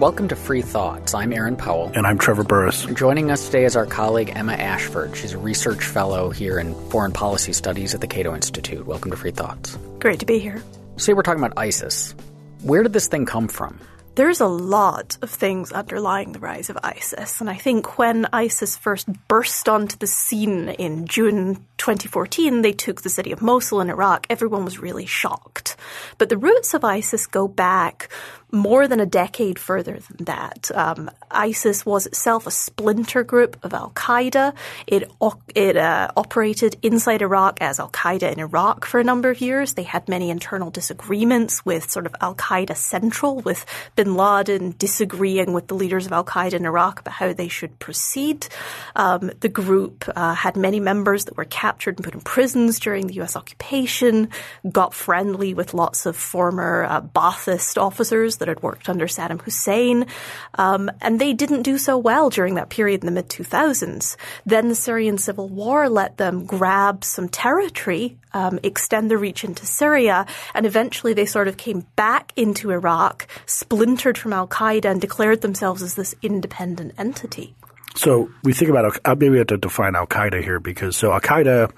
[0.00, 1.12] Welcome to Free Thoughts.
[1.12, 1.92] I'm Aaron Powell.
[1.94, 2.86] And I'm Trevor Burrus.
[2.86, 5.14] Joining us today is our colleague Emma Ashford.
[5.14, 8.86] She's a research fellow here in foreign policy studies at the Cato Institute.
[8.86, 9.76] Welcome to Free Thoughts.
[9.98, 10.62] Great to be here.
[10.96, 12.14] Today we're talking about ISIS.
[12.62, 13.78] Where did this thing come from?
[14.14, 18.78] There's a lot of things underlying the rise of ISIS, and I think when ISIS
[18.78, 23.88] first burst onto the scene in June 2014, they took the city of Mosul in
[23.88, 24.26] Iraq.
[24.28, 25.76] Everyone was really shocked.
[26.18, 28.10] But the roots of ISIS go back
[28.52, 30.70] more than a decade further than that.
[30.74, 34.54] Um, ISIS was itself a splinter group of Al Qaeda.
[34.86, 35.10] It
[35.54, 39.74] it uh, operated inside Iraq as Al Qaeda in Iraq for a number of years.
[39.74, 43.64] They had many internal disagreements with sort of Al Qaeda Central, with
[43.96, 47.78] Bin Laden disagreeing with the leaders of Al Qaeda in Iraq about how they should
[47.78, 48.48] proceed.
[48.96, 53.06] Um, the group uh, had many members that were captured and put in prisons during
[53.06, 53.36] the U.S.
[53.36, 54.28] occupation.
[54.70, 60.06] Got friendly with lots of former uh, Ba'athist officers that had worked under Saddam Hussein.
[60.54, 64.16] Um, and they didn't do so well during that period in the mid 2000s.
[64.46, 69.66] Then the Syrian civil war let them grab some territory, um, extend the reach into
[69.66, 75.00] Syria, and eventually they sort of came back into Iraq, splintered from Al Qaeda, and
[75.00, 77.54] declared themselves as this independent entity.
[78.00, 81.12] So we think about uh, maybe we have to define Al Qaeda here because so
[81.12, 81.70] Al Qaeda,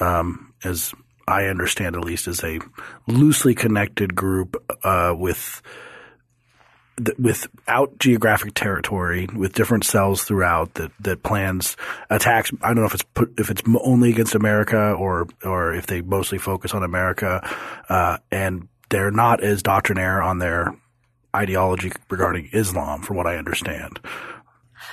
[0.00, 0.92] um, as
[1.28, 2.58] I understand at least, is a
[3.06, 5.62] loosely connected group uh, with
[7.20, 11.76] without geographic territory, with different cells throughout that, that plans
[12.10, 12.50] attacks.
[12.62, 16.00] I don't know if it's put, if it's only against America or or if they
[16.00, 17.48] mostly focus on America,
[17.88, 20.74] uh, and they're not as doctrinaire on their
[21.34, 24.00] ideology regarding Islam, from what I understand.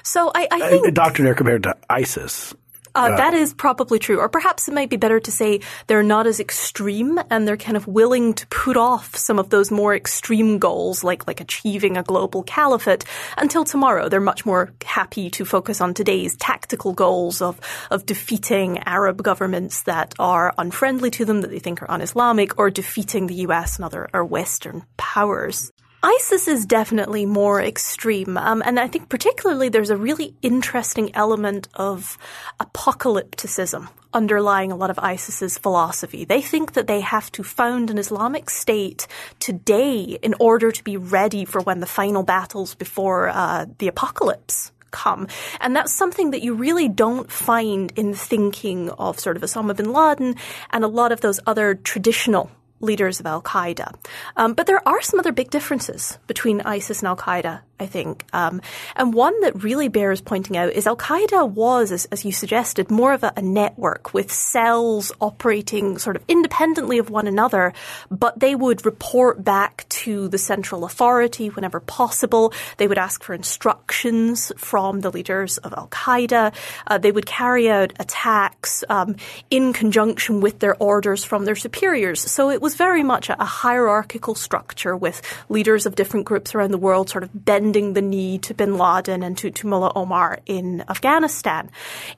[0.03, 2.53] So I, I think doctrinaire compared to ISIS.
[2.98, 4.20] Uh, that is probably true.
[4.20, 7.78] Or perhaps it might be better to say they're not as extreme and they're kind
[7.78, 12.02] of willing to put off some of those more extreme goals like, like achieving a
[12.02, 13.06] global caliphate
[13.38, 14.09] until tomorrow.
[14.09, 17.60] They're much more happy to focus on today's tactical goals of,
[17.92, 22.71] of defeating Arab governments that are unfriendly to them, that they think are un-Islamic, or
[22.71, 25.71] defeating the US and other or Western powers.
[26.03, 28.37] ISIS is definitely more extreme.
[28.37, 32.17] Um, and I think particularly there's a really interesting element of
[32.59, 36.23] apocalypticism underlying a lot of ISIS's philosophy.
[36.23, 39.08] They think that they have to found an Islamic state
[39.39, 44.71] today in order to be ready for when the final battles before uh, the apocalypse
[44.91, 45.27] come.
[45.59, 49.91] And that's something that you really don't find in thinking of sort of Osama bin
[49.91, 50.35] Laden
[50.71, 52.49] and a lot of those other traditional
[52.80, 53.93] leaders of Al Qaeda.
[54.36, 58.26] Um, but there are some other big differences between ISIS and Al Qaeda I think.
[58.33, 58.61] Um,
[58.95, 62.89] and one that really bears pointing out is Al Qaeda was, as, as, you suggested,
[62.89, 67.73] more of a, a, network with cells operating sort of independently of one another,
[68.10, 72.52] but they would report back to the central authority whenever possible.
[72.77, 76.55] They would ask for instructions from the leaders of Al Qaeda.
[76.88, 79.15] Uh, they would carry out attacks um,
[79.52, 82.21] in conjunction with their orders from their superiors.
[82.21, 86.71] So it was very much a, a hierarchical structure with leaders of different groups around
[86.71, 89.92] the world sort of bending bending the knee to bin Laden and to, to Mullah
[89.94, 91.70] Omar in Afghanistan.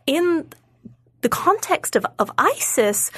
[0.06, 0.46] In
[1.22, 3.10] the context of, of ISIS,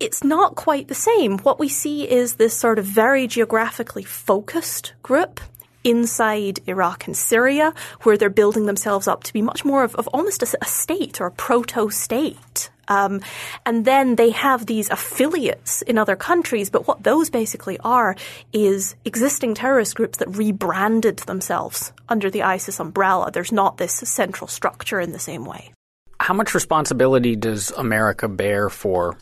[0.00, 1.36] it's not quite the same.
[1.38, 5.40] What we see is this sort of very geographically focused group
[5.84, 10.08] inside Iraq and Syria, where they're building themselves up to be much more of, of
[10.08, 12.70] almost a, a, state or a proto state.
[12.88, 13.20] Um,
[13.64, 18.16] and then they have these affiliates in other countries, but what those basically are
[18.52, 23.30] is existing terrorist groups that rebranded themselves under the ISIS umbrella.
[23.30, 25.72] There's not this central structure in the same way.
[26.20, 29.16] How much responsibility does America bear for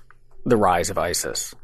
[0.44, 1.54] the rise of ISIS?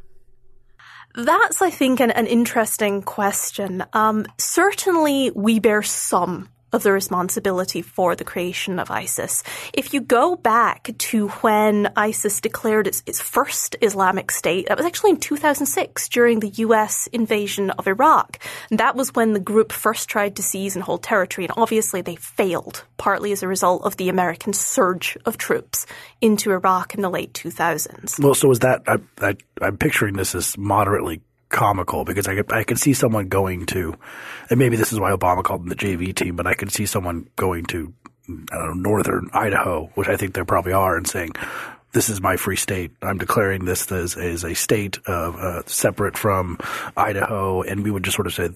[1.15, 3.83] That's, I think, an, an interesting question.
[3.93, 9.43] Um, certainly, we bear some of the responsibility for the creation of ISIS.
[9.73, 14.85] If you go back to when ISIS declared its, its first Islamic state, that was
[14.85, 18.39] actually in 2006 during the US invasion of Iraq.
[18.69, 22.01] And that was when the group first tried to seize and hold territory, and obviously
[22.01, 25.85] they failed, partly as a result of the American surge of troops
[26.21, 28.19] into Iraq in the late 2000s.
[28.19, 31.21] Well, so was that, I, I, I'm picturing this as moderately
[31.53, 33.95] comical because I could I could see someone going to,
[34.49, 36.85] and maybe this is why Obama called them the JV team, but I could see
[36.85, 37.93] someone going to
[38.27, 41.31] I don't know northern Idaho, which I think there probably are, and saying,
[41.93, 42.91] this is my free state.
[43.01, 46.57] I'm declaring this as, as a state of uh, separate from
[46.97, 48.49] Idaho, and we would just sort of say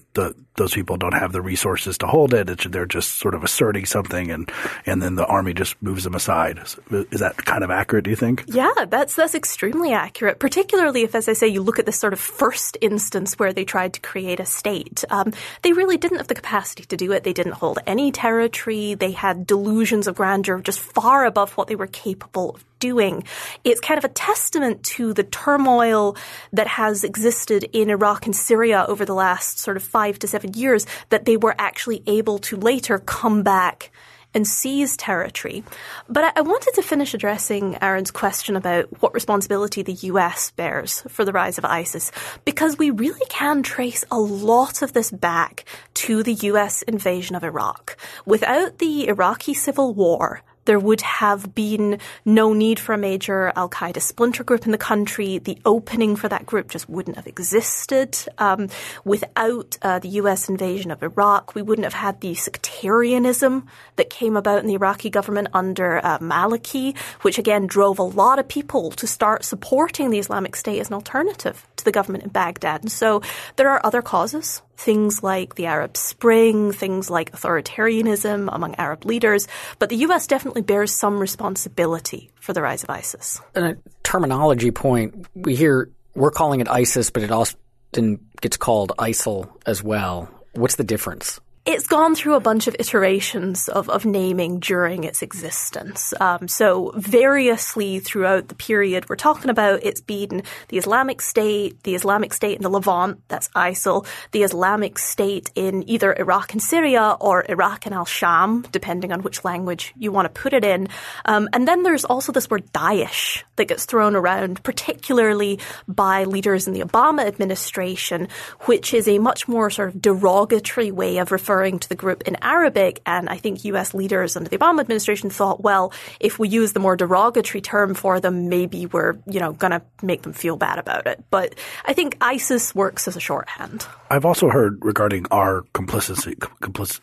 [0.56, 2.50] those people don't have the resources to hold it.
[2.50, 4.50] It's, they're just sort of asserting something, and
[4.86, 6.58] and then the army just moves them aside.
[6.90, 8.04] Is that kind of accurate?
[8.04, 8.44] Do you think?
[8.48, 10.40] Yeah, that's that's extremely accurate.
[10.40, 13.64] Particularly if, as I say, you look at this sort of first instance where they
[13.64, 15.04] tried to create a state.
[15.10, 15.32] Um,
[15.62, 17.22] they really didn't have the capacity to do it.
[17.22, 18.94] They didn't hold any territory.
[18.94, 23.24] They had delusions of grandeur just far above what they were capable of doing.
[23.64, 26.16] It's kind of a testament to the turmoil
[26.52, 30.54] that has existed in Iraq and Syria over the last sort of five to seven
[30.54, 33.90] years that they were actually able to later come back
[34.34, 35.64] and seize territory.
[36.08, 41.24] But I wanted to finish addressing Aaron's question about what responsibility the US bears for
[41.24, 42.12] the rise of ISIS,
[42.44, 45.64] because we really can trace a lot of this back
[45.94, 47.96] to the US invasion of Iraq.
[48.26, 53.70] Without the Iraqi civil war, there would have been no need for a major Al
[53.70, 55.38] Qaeda splinter group in the country.
[55.38, 58.18] The opening for that group just wouldn't have existed.
[58.36, 58.68] Um,
[59.02, 63.66] without uh, the US invasion of Iraq, we wouldn't have had the sectarianism
[63.96, 68.38] that came about in the Iraqi government under uh, Maliki, which again drove a lot
[68.38, 72.30] of people to start supporting the Islamic State as an alternative to the government in
[72.30, 72.82] Baghdad.
[72.82, 73.22] And so
[73.56, 79.48] there are other causes things like the Arab Spring, things like authoritarianism among Arab leaders,
[79.80, 83.40] but the US definitely bears some responsibility for the rise of ISIS.
[83.56, 88.92] And a terminology point, we hear we're calling it ISIS, but it often gets called
[88.98, 90.28] ISIL as well.
[90.52, 91.40] What's the difference?
[91.68, 96.14] It's gone through a bunch of iterations of, of naming during its existence.
[96.18, 101.94] Um, so variously throughout the period we're talking about, it's been the Islamic State, the
[101.94, 107.18] Islamic State in the Levant, that's ISIL, the Islamic State in either Iraq and Syria
[107.20, 110.88] or Iraq and al-Sham, depending on which language you want to put it in.
[111.26, 116.66] Um, and then there's also this word Daesh that gets thrown around, particularly by leaders
[116.66, 118.28] in the Obama administration,
[118.62, 122.36] which is a much more sort of derogatory way of referring to the group in
[122.42, 123.00] Arabic.
[123.06, 126.80] And I think US leaders under the Obama administration thought, well, if we use the
[126.80, 130.78] more derogatory term for them, maybe we're, you know, going to make them feel bad
[130.78, 131.22] about it.
[131.30, 131.54] But
[131.84, 133.86] I think ISIS works as a shorthand.
[134.10, 137.00] I've also heard regarding our complicity, complic-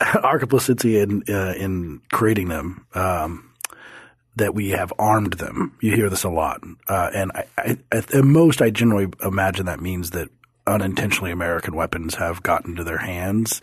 [0.22, 2.86] our complicity in uh, in creating them.
[2.94, 3.51] Um,
[4.36, 5.76] that we have armed them.
[5.80, 9.80] You hear this a lot, uh, and I, I, at most, I generally imagine that
[9.80, 10.28] means that
[10.66, 13.60] unintentionally American weapons have gotten to their hands.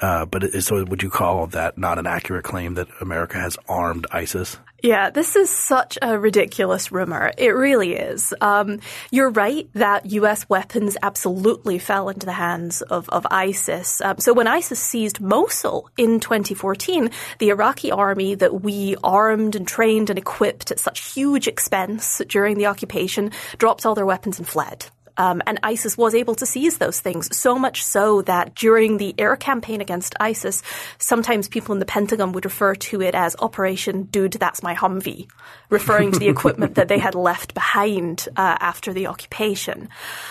[0.00, 3.56] Uh, but it, so would you call that not an accurate claim that America has
[3.68, 4.58] armed ISIS?
[4.82, 7.32] Yeah, this is such a ridiculous rumor.
[7.36, 8.32] It really is.
[8.40, 8.80] Um,
[9.10, 10.48] you're right that U.S.
[10.48, 14.00] weapons absolutely fell into the hands of, of ISIS.
[14.00, 19.68] Um, so when ISIS seized Mosul in 2014, the Iraqi army that we armed and
[19.68, 24.48] trained and equipped at such huge expense during the occupation dropped all their weapons and
[24.48, 24.86] fled.
[25.20, 29.14] Um, and ISIS was able to seize those things, so much so that during the
[29.18, 30.62] air campaign against ISIS,
[30.96, 35.28] sometimes people in the Pentagon would refer to it as Operation Dude, That's My Humvee,
[35.68, 39.90] referring to the equipment that they had left behind uh, after the occupation.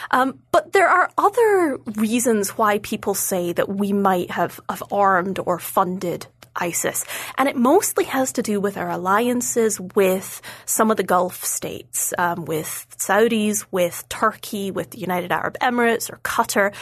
[0.09, 5.37] Um, but there are other reasons why people say that we might have, have armed
[5.45, 6.25] or funded
[6.55, 7.05] ISIS.
[7.37, 12.13] And it mostly has to do with our alliances with some of the Gulf states,
[12.17, 16.73] um, with Saudis, with Turkey, with the United Arab Emirates or Qatar,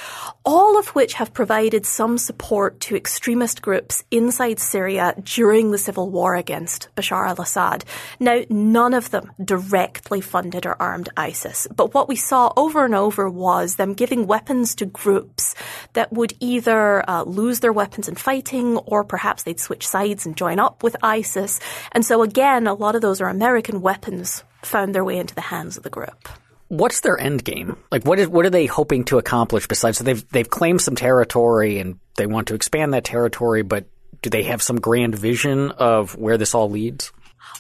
[0.46, 6.10] all of which have provided some support to extremist groups inside Syria during the civil
[6.10, 7.86] war against Bashar al-Assad.
[8.20, 12.96] Now, none of them directly funded or armed ISIS, but what we saw over and
[12.96, 15.56] over was them giving weapons to groups
[15.94, 20.38] that would either uh, lose their weapons in fighting or perhaps they'd switch sides and
[20.38, 21.60] join up with ISIS.
[21.92, 25.42] And so again, a lot of those are American weapons found their way into the
[25.42, 26.30] hands of the group.
[26.70, 27.78] What's their end game?
[27.92, 29.68] Like, what is what are they hoping to accomplish?
[29.68, 33.86] Besides, so they've they've claimed some territory and they want to expand that territory, but
[34.22, 37.12] do they have some grand vision of where this all leads?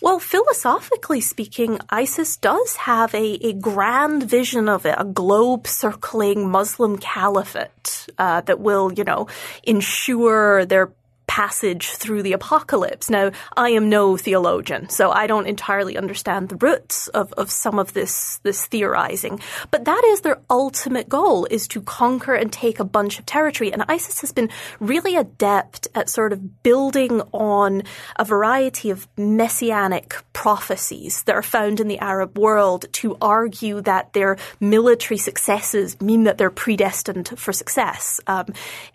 [0.02, 6.50] Well, philosophically speaking, ISIS does have a, a grand vision of it, a globe circling
[6.50, 9.28] Muslim caliphate uh, that will, you know,
[9.64, 10.92] ensure their
[11.38, 13.12] passage through the apocalypse.
[13.12, 17.78] Now, I am no theologian, so I don't entirely understand the roots of, of some
[17.78, 19.40] of this, this theorizing.
[19.70, 23.72] But that is their ultimate goal, is to conquer and take a bunch of territory.
[23.72, 27.84] And ISIS has been really adept at sort of building on
[28.16, 34.14] a variety of messianic prophecies that are found in the Arab world to argue that
[34.14, 38.20] their military successes mean that they're predestined for success.
[38.26, 38.48] Um,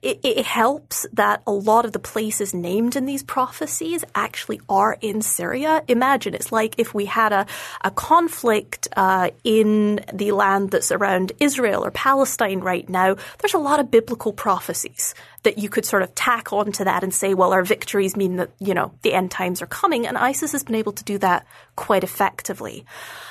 [0.03, 4.59] it, it helps that a lot of the places places named in these prophecies actually
[4.67, 5.85] are in Syria.
[5.87, 7.45] Imagine it's like if we had a,
[7.83, 13.17] a conflict uh, in the land that's around Israel or Palestine right now.
[13.39, 17.13] There's a lot of biblical prophecies that you could sort of tack onto that and
[17.13, 20.07] say, well, our victories mean that, you know, the end times are coming.
[20.07, 21.45] And ISIS has been able to do that
[21.77, 22.87] quite effectively.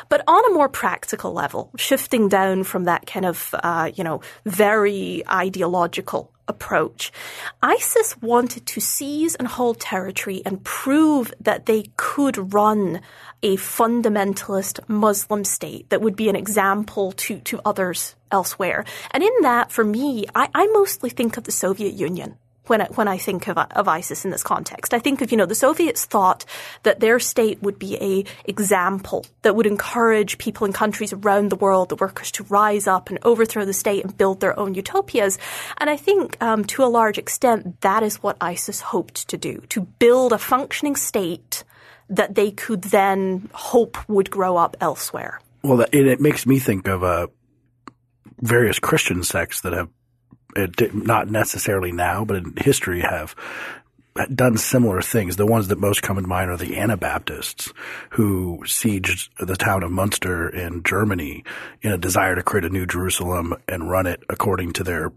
[0.10, 4.22] But on a more practical level, shifting down from that kind of, uh, you know,
[4.46, 7.12] very ideological approach.
[7.64, 13.02] ISIS wanted to seize and hold territory and prove that they could run
[13.42, 18.86] a fundamentalist Muslim state that would be an example to, to others elsewhere.
[19.12, 22.38] And in that, for me, I, I mostly think of the Soviet Union
[22.72, 24.94] when I, when I think of, of ISIS in this context.
[24.94, 26.46] I think of, you know, the Soviets thought
[26.84, 31.58] that their state would be a example that would encourage people in countries around the
[31.58, 35.38] world, the workers to rise up and overthrow the state and build their own utopias.
[35.80, 39.62] And I think um, to a large extent that is what ISIS hoped to do,
[39.68, 41.66] to build a functioning state
[42.10, 45.42] that they could then hope would grow up elsewhere.
[45.62, 47.28] Well, it, it makes me think of uh,
[48.40, 49.90] various Christian sects that have
[50.56, 53.36] it, not necessarily now, but in history have
[54.34, 55.36] done similar things.
[55.36, 57.72] The ones that most come to mind are the Anabaptists
[58.12, 61.44] who sieged the town of Munster in Germany
[61.82, 65.12] in a desire to create a new Jerusalem and run it according to their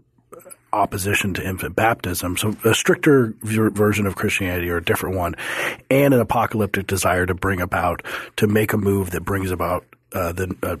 [0.71, 2.37] opposition to infant baptism.
[2.37, 5.35] So a stricter version of Christianity or a different one
[5.89, 8.03] and an apocalyptic desire to bring about,
[8.37, 10.77] to make a move that brings about uh, the uh,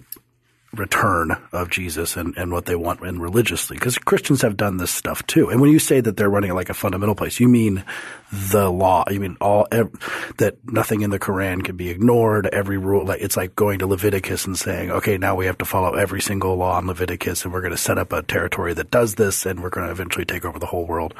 [0.75, 3.77] return of Jesus and, and what they want and religiously.
[3.77, 5.49] Because Christians have done this stuff too.
[5.49, 7.83] And when you say that they're running like a fundamental place, you mean
[8.31, 9.05] the law.
[9.09, 12.47] You mean all that nothing in the Quran can be ignored.
[12.47, 15.65] Every rule, like it's like going to Leviticus and saying, okay, now we have to
[15.65, 18.91] follow every single law in Leviticus, and we're going to set up a territory that
[18.91, 21.13] does this, and we're going to eventually take over the whole world,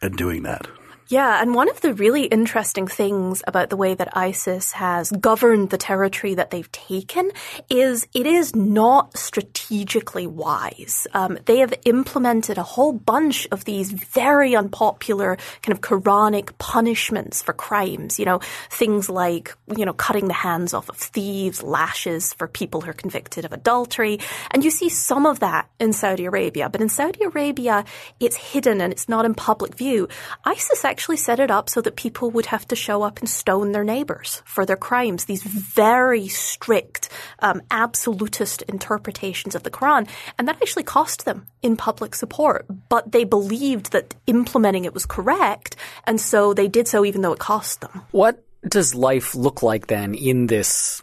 [0.00, 0.66] and doing that.
[1.08, 5.70] Yeah, and one of the really interesting things about the way that ISIS has governed
[5.70, 7.30] the territory that they've taken
[7.70, 11.06] is it is not strategically wise.
[11.14, 17.40] Um, they have implemented a whole bunch of these very unpopular kind of Quranic punishments
[17.40, 18.18] for crimes.
[18.18, 22.80] You know, things like, you know, cutting the hands off of thieves, lashes for people
[22.80, 24.18] who are convicted of adultery.
[24.50, 26.68] And you see some of that in Saudi Arabia.
[26.68, 27.84] But in Saudi Arabia,
[28.18, 30.08] it's hidden and it's not in public view.
[30.44, 33.72] ISIS actually set it up so that people would have to show up and stone
[33.72, 35.26] their neighbors for their crimes.
[35.26, 37.10] These very strict,
[37.40, 40.08] um, absolutist interpretations of the Quran.
[40.38, 42.64] And that actually cost them in public support.
[42.88, 45.76] But they believed that implementing it was correct.
[46.04, 48.00] And so they did so even though it cost them.
[48.12, 51.02] What does life look like then in this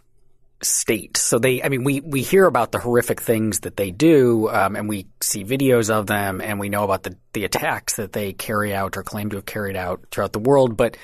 [0.64, 1.18] state.
[1.18, 4.76] So they, I mean, we, we hear about the horrific things that they do, um,
[4.76, 8.34] and we see videos of them, and we know about the, the attacks that they
[8.34, 10.78] carry out or claim to have carried out throughout the world.
[10.78, 10.98] But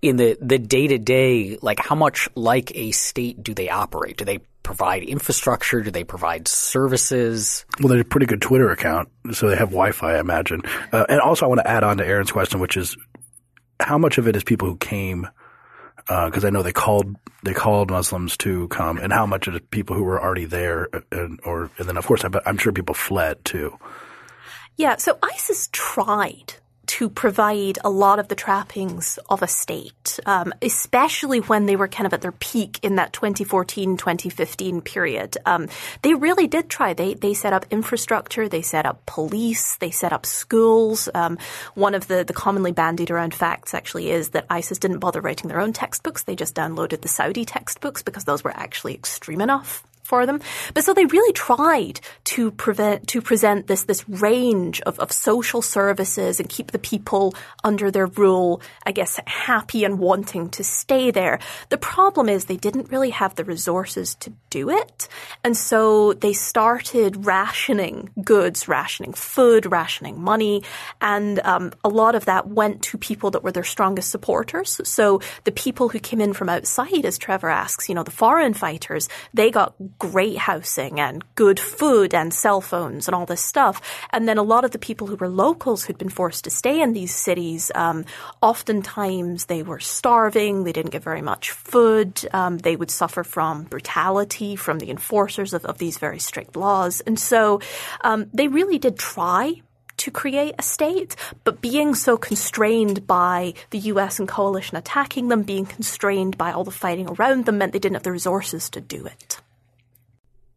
[0.00, 4.16] in the, the day to day, like how much like a state do they operate?
[4.16, 5.80] Do they provide infrastructure?
[5.82, 7.64] Do they provide services?
[7.80, 10.62] Well, they have a pretty good Twitter account, so they have Wi-Fi, I imagine.
[10.92, 12.96] Uh, and also, I want to add on to Aaron's question, which is
[13.80, 15.28] how much of it is people who came–
[16.06, 19.54] because uh, I know they called they called Muslims to come, and how much of
[19.54, 22.72] the people who were already there, uh, and, or and then of course I'm sure
[22.72, 23.78] people fled too.
[24.76, 26.54] Yeah, so ISIS tried
[26.92, 31.88] to provide a lot of the trappings of a state, um, especially when they were
[31.88, 35.38] kind of at their peak in that 2014-2015 period.
[35.46, 35.70] Um,
[36.02, 36.92] they really did try.
[36.92, 41.08] They they set up infrastructure, they set up police, they set up schools.
[41.14, 41.38] Um,
[41.74, 45.48] one of the the commonly bandied around facts actually is that ISIS didn't bother writing
[45.48, 49.82] their own textbooks; they just downloaded the Saudi textbooks because those were actually extreme enough
[50.12, 50.40] for them.
[50.74, 55.62] But so they really tried to prevent, to present this, this range of, of social
[55.62, 61.10] services and keep the people under their rule, I guess, happy and wanting to stay
[61.10, 61.38] there.
[61.70, 65.08] The problem is they didn't really have the resources to do it.
[65.44, 70.62] And so they started rationing goods, rationing food, rationing money.
[71.00, 74.78] And um, a lot of that went to people that were their strongest supporters.
[74.84, 78.52] So the people who came in from outside, as Trevor asks, you know, the foreign
[78.52, 83.80] fighters, they got great housing and good food and cell phones and all this stuff.
[84.10, 86.80] And then a lot of the people who were locals who'd been forced to stay
[86.80, 88.04] in these cities, um,
[88.40, 93.62] oftentimes they were starving, they didn't get very much food, um, they would suffer from
[93.62, 97.00] brutality from the enforcers of, of these very strict laws.
[97.02, 97.60] And so
[98.00, 99.62] um, they really did try
[99.98, 105.44] to create a state, but being so constrained by the US and coalition attacking them,
[105.44, 108.80] being constrained by all the fighting around them meant they didn't have the resources to
[108.80, 109.40] do it.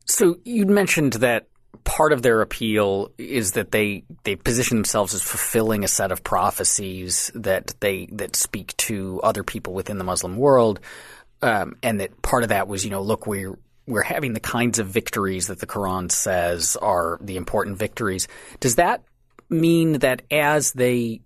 [0.05, 1.47] So you mentioned that
[1.83, 6.23] part of their appeal is that they they position themselves as fulfilling a set of
[6.23, 10.79] prophecies that they that speak to other people within the Muslim world,
[11.41, 13.57] um, and that part of that was you know look we're
[13.87, 18.27] we're having the kinds of victories that the Quran says are the important victories.
[18.59, 19.03] Does that
[19.49, 21.21] mean that as they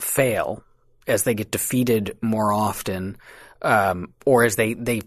[0.00, 0.64] fail,
[1.06, 3.16] as they get defeated more often,
[3.62, 5.02] um, or as they they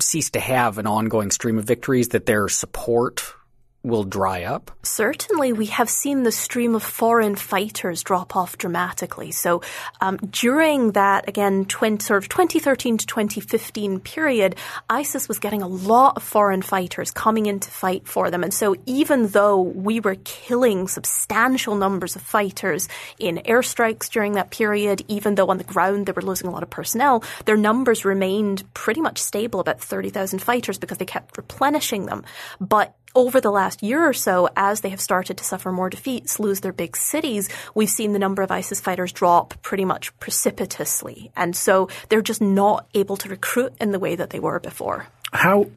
[0.00, 3.34] cease to have an ongoing stream of victories, that their support
[3.82, 4.70] will dry up?
[4.82, 9.30] Certainly, we have seen the stream of foreign fighters drop off dramatically.
[9.30, 9.62] So,
[10.00, 14.56] um, during that, again, 20, sort of 2013 to 2015 period,
[14.90, 18.42] ISIS was getting a lot of foreign fighters coming in to fight for them.
[18.42, 24.50] And so, even though we were killing substantial numbers of fighters in airstrikes during that
[24.50, 28.04] period, even though on the ground they were losing a lot of personnel, their numbers
[28.04, 32.24] remained pretty much stable, about 30,000 fighters, because they kept replenishing them.
[32.60, 36.38] But over the last year or so, as they have started to suffer more defeats,
[36.38, 41.30] lose their big cities, we've seen the number of ISIS fighters drop pretty much precipitously.
[41.36, 45.06] And so they're just not able to recruit in the way that they were before.
[45.32, 45.70] How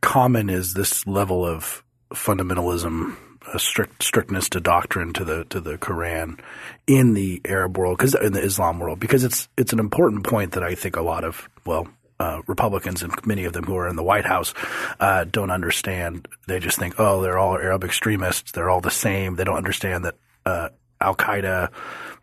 [0.00, 3.16] common is this level of fundamentalism,
[3.56, 6.38] strict strictness to doctrine to the to the Quran
[6.86, 10.52] in the Arab world, because in the Islam world, because it's it's an important point
[10.52, 11.88] that I think a lot of well
[12.20, 14.54] uh, Republicans and many of them who are in the White House
[15.00, 16.28] uh, don't understand.
[16.46, 18.52] They just think, oh, they're all Arab extremists.
[18.52, 19.36] They're all the same.
[19.36, 20.68] They don't understand that uh,
[21.00, 21.70] Al Qaeda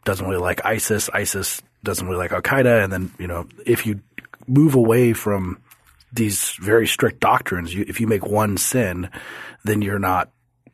[0.04, 1.10] doesn't really like ISIS.
[1.10, 2.84] ISIS doesn't really like Al Qaeda.
[2.84, 4.02] And then, you know, if you
[4.48, 5.60] move away from
[6.12, 9.10] these very strict doctrines, you, if you make one sin,
[9.64, 10.32] then you're not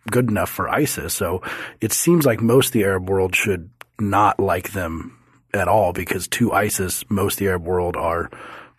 [0.10, 1.14] good enough for ISIS.
[1.14, 1.44] So
[1.80, 5.18] it seems like most of the Arab world should not like them
[5.54, 8.30] at all because to ISIS, most of the Arab world are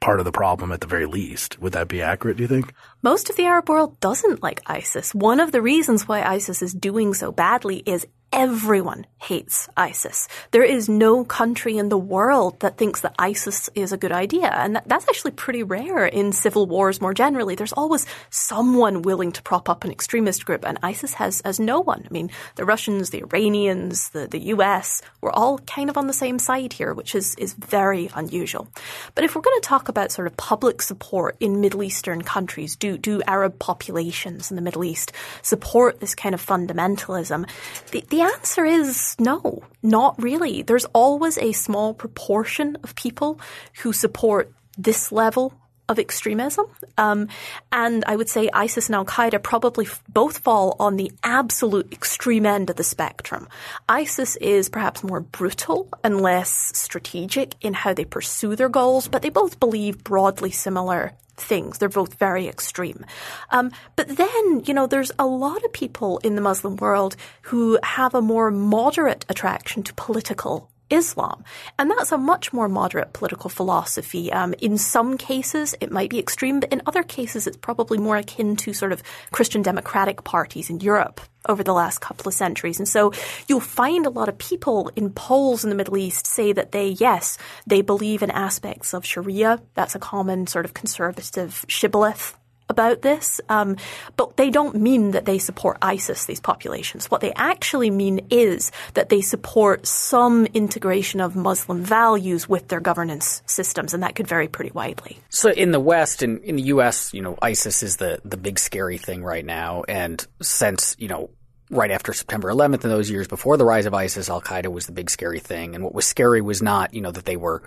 [0.03, 1.61] part of the problem at the very least.
[1.61, 2.75] Would that be accurate, do you think?
[3.03, 5.15] Most of the Arab world doesn't like ISIS.
[5.15, 10.27] One of the reasons why ISIS is doing so badly is everyone hates ISIS.
[10.51, 14.49] There is no country in the world that thinks that ISIS is a good idea.
[14.49, 17.55] And that, that's actually pretty rare in civil wars more generally.
[17.55, 21.81] There's always someone willing to prop up an extremist group, and ISIS has, has no
[21.81, 22.05] one.
[22.05, 26.13] I mean, the Russians, the Iranians, the, the US, we're all kind of on the
[26.13, 28.67] same side here, which is, is very unusual.
[29.15, 32.77] But if we're going to talk about sort of public support in Middle Eastern countries,
[32.77, 35.13] do, do Arab populations in the Middle East
[35.43, 37.49] support this kind of fundamentalism?
[37.91, 40.63] The, the answer is no, not really.
[40.63, 43.41] There's always a small proportion of people
[43.83, 45.55] who support this level
[45.89, 46.67] of extremism.
[46.97, 47.29] Um,
[47.71, 51.93] and I would say ISIS and Al Qaeda probably f- both fall on the absolute
[51.93, 53.49] extreme end of the spectrum.
[53.89, 59.23] ISIS is perhaps more brutal and less strategic in how they pursue their goals, but
[59.23, 61.79] they both believe broadly similar things.
[61.79, 63.05] They're both very extreme.
[63.51, 67.79] Um, but then, you know, there's a lot of people in the Muslim world who
[67.83, 71.43] have a more moderate attraction to political Islam.
[71.79, 74.31] And that's a much more moderate political philosophy.
[74.31, 78.17] Um, in some cases, it might be extreme, but in other cases, it's probably more
[78.17, 82.79] akin to sort of Christian democratic parties in Europe over the last couple of centuries.
[82.79, 83.13] And so
[83.49, 86.89] you'll find a lot of people in polls in the Middle East say that they,
[86.89, 89.61] yes, they believe in aspects of Sharia.
[89.75, 92.37] That's a common sort of conservative shibboleth
[92.69, 93.77] about this, um,
[94.17, 97.11] but they don't mean that they support ISIS, these populations.
[97.11, 102.81] What they actually mean is that they support some integration of Muslim values with their
[102.81, 105.19] governance systems, and that could vary pretty widely.
[105.29, 108.59] So in the West and in the U.S., you know, ISIS is the, the big
[108.59, 111.31] scary thing right now, and since, you know,
[111.71, 114.87] right after September 11th and those years before the rise of ISIS, Al Qaeda was
[114.87, 115.75] the big scary thing.
[115.75, 117.63] And what was scary was not, you know, that they were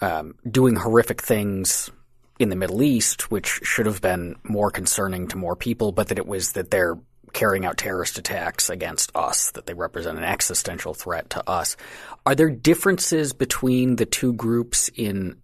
[0.00, 1.90] um, doing horrific things
[2.40, 6.18] in the Middle East, which should have been more concerning to more people, but that
[6.18, 6.98] it was that they're
[7.34, 11.76] carrying out terrorist attacks against us, that they represent an existential threat to us.
[12.24, 15.36] Are there differences between the two groups in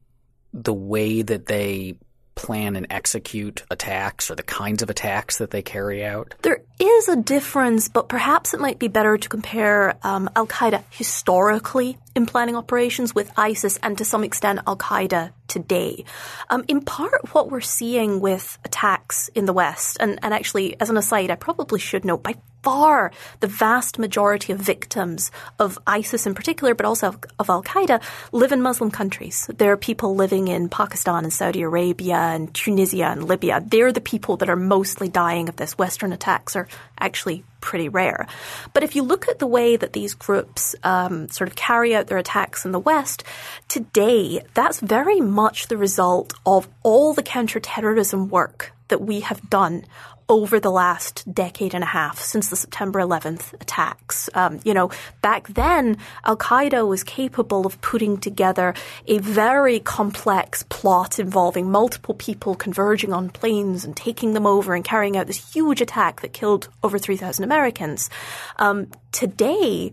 [0.52, 1.98] the way that they
[2.36, 6.34] plan and execute attacks or the kinds of attacks that they carry out?
[6.42, 10.84] There is a difference, but perhaps it might be better to compare um, Al Qaeda
[10.90, 16.04] historically in planning operations with ISIS and to some extent Al Qaeda today.
[16.50, 20.90] Um, in part, what we're seeing with attacks in the West, and, and actually, as
[20.90, 22.34] an aside, I probably should note by
[22.66, 28.02] far the vast majority of victims of ISIS in particular, but also of, Al Qaeda,
[28.32, 29.48] live in Muslim countries.
[29.56, 33.62] There are people living in Pakistan and Saudi Arabia and Tunisia and Libya.
[33.64, 35.78] They're the people that are mostly dying of this.
[35.78, 36.66] Western attacks are
[36.98, 38.26] actually pretty rare.
[38.72, 42.08] But if you look at the way that these groups um, sort of carry out
[42.08, 43.22] their attacks in the West,
[43.68, 49.84] today that's very much the result of all the counterterrorism work that we have done
[50.28, 54.28] over the last decade and a half since the September 11th attacks.
[54.34, 54.90] Um, you know,
[55.22, 58.74] back then, Al Qaeda was capable of putting together
[59.06, 64.84] a very complex plot involving multiple people converging on planes and taking them over and
[64.84, 68.10] carrying out this huge attack that killed over 3,000 Americans.
[68.56, 69.92] Um, today,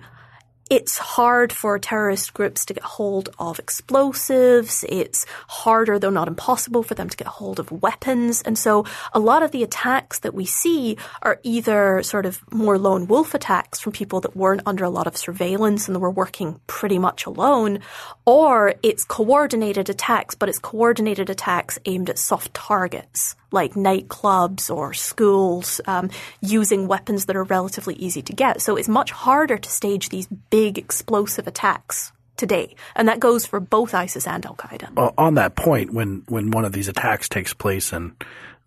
[0.74, 4.84] it's hard for terrorist groups to get hold of explosives.
[4.90, 8.42] It's harder, though not impossible, for them to get hold of weapons.
[8.42, 8.84] And so
[9.14, 13.36] a lot of the attacks that we see are either sort of more lone wolf
[13.36, 17.28] attacks from people that weren't under a lot of surveillance and were working pretty much
[17.28, 17.80] alone,
[18.26, 24.94] or it's coordinated attacks, but it's coordinated attacks aimed at soft targets like nightclubs or
[24.94, 26.10] schools um,
[26.42, 28.62] using weapons that are relatively easy to get.
[28.62, 33.60] So it's much harder to stage these big explosive attacks today, and that goes for
[33.60, 35.14] both ISIS and Al Qaeda.
[35.18, 38.14] On that point, when when one of these attacks takes place and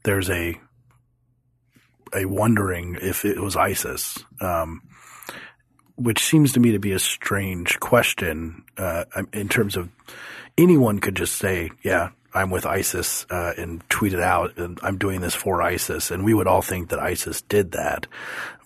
[0.04, 0.58] there's a
[2.14, 4.82] a wondering if it was ISIS, um,
[5.96, 9.88] which seems to me to be a strange question uh, in terms of
[10.56, 14.98] anyone could just say, "Yeah, I'm with ISIS uh, and tweet it out, and I'm
[14.98, 18.06] doing this for ISIS, and we would all think that ISIS did that.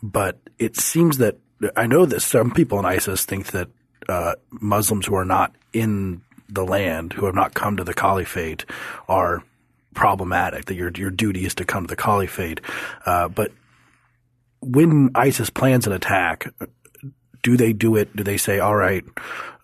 [0.03, 1.39] But it seems that
[1.77, 3.69] I know that some people in ISIS think that
[4.09, 8.65] uh, Muslims who are not in the land, who have not come to the caliphate,
[9.09, 9.45] are
[9.95, 10.65] problematic.
[10.65, 12.61] That your your duty is to come to the caliphate.
[13.07, 13.53] Uh, but
[14.61, 16.53] when ISIS plans an attack,
[17.43, 18.15] do they do it?
[18.15, 19.05] Do they say, "All right,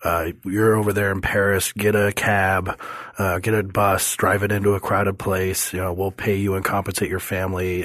[0.05, 2.79] uh, you're over there in Paris, get a cab,
[3.19, 5.73] uh, get a bus, drive it into a crowded place.
[5.73, 7.85] You know, we'll pay you and compensate your family.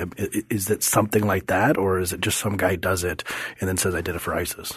[0.50, 3.24] Is it something like that, or is it just some guy does it
[3.60, 4.74] and then says, "I did it for ISIS"?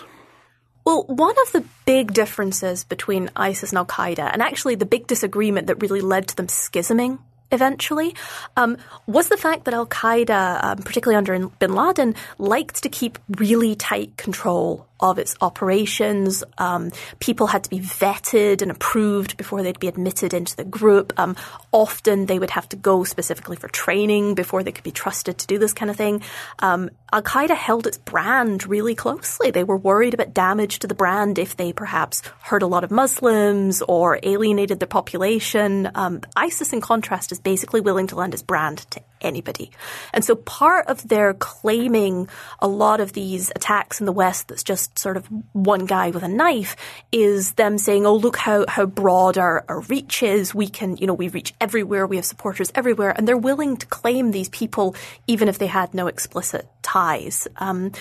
[0.84, 5.06] Well, one of the big differences between ISIS and Al Qaeda, and actually the big
[5.06, 7.18] disagreement that really led to them schisming
[7.52, 8.14] eventually,
[8.56, 8.76] um,
[9.06, 13.74] was the fact that Al Qaeda, um, particularly under bin Laden, liked to keep really
[13.74, 16.44] tight control of its operations.
[16.56, 21.12] Um, people had to be vetted and approved before they'd be admitted into the group.
[21.18, 21.36] Um,
[21.72, 25.46] often they would have to go specifically for training before they could be trusted to
[25.46, 26.22] do this kind of thing.
[26.60, 29.50] Um, Al Qaeda held its brand really closely.
[29.50, 32.90] They were worried about damage to the brand if they perhaps hurt a lot of
[32.90, 35.90] Muslims or alienated their population.
[35.94, 39.70] Um, ISIS, in contrast, is basically willing to lend his brand to anybody.
[40.12, 42.28] And so part of their claiming
[42.60, 46.22] a lot of these attacks in the West that's just sort of one guy with
[46.22, 46.76] a knife
[47.10, 50.54] is them saying, oh, look how, how broad our, our reach is.
[50.54, 52.06] We can, you know, we reach everywhere.
[52.06, 53.12] We have supporters everywhere.
[53.16, 54.94] And they're willing to claim these people
[55.26, 57.48] even if they had no explicit ties.
[57.56, 57.92] Um,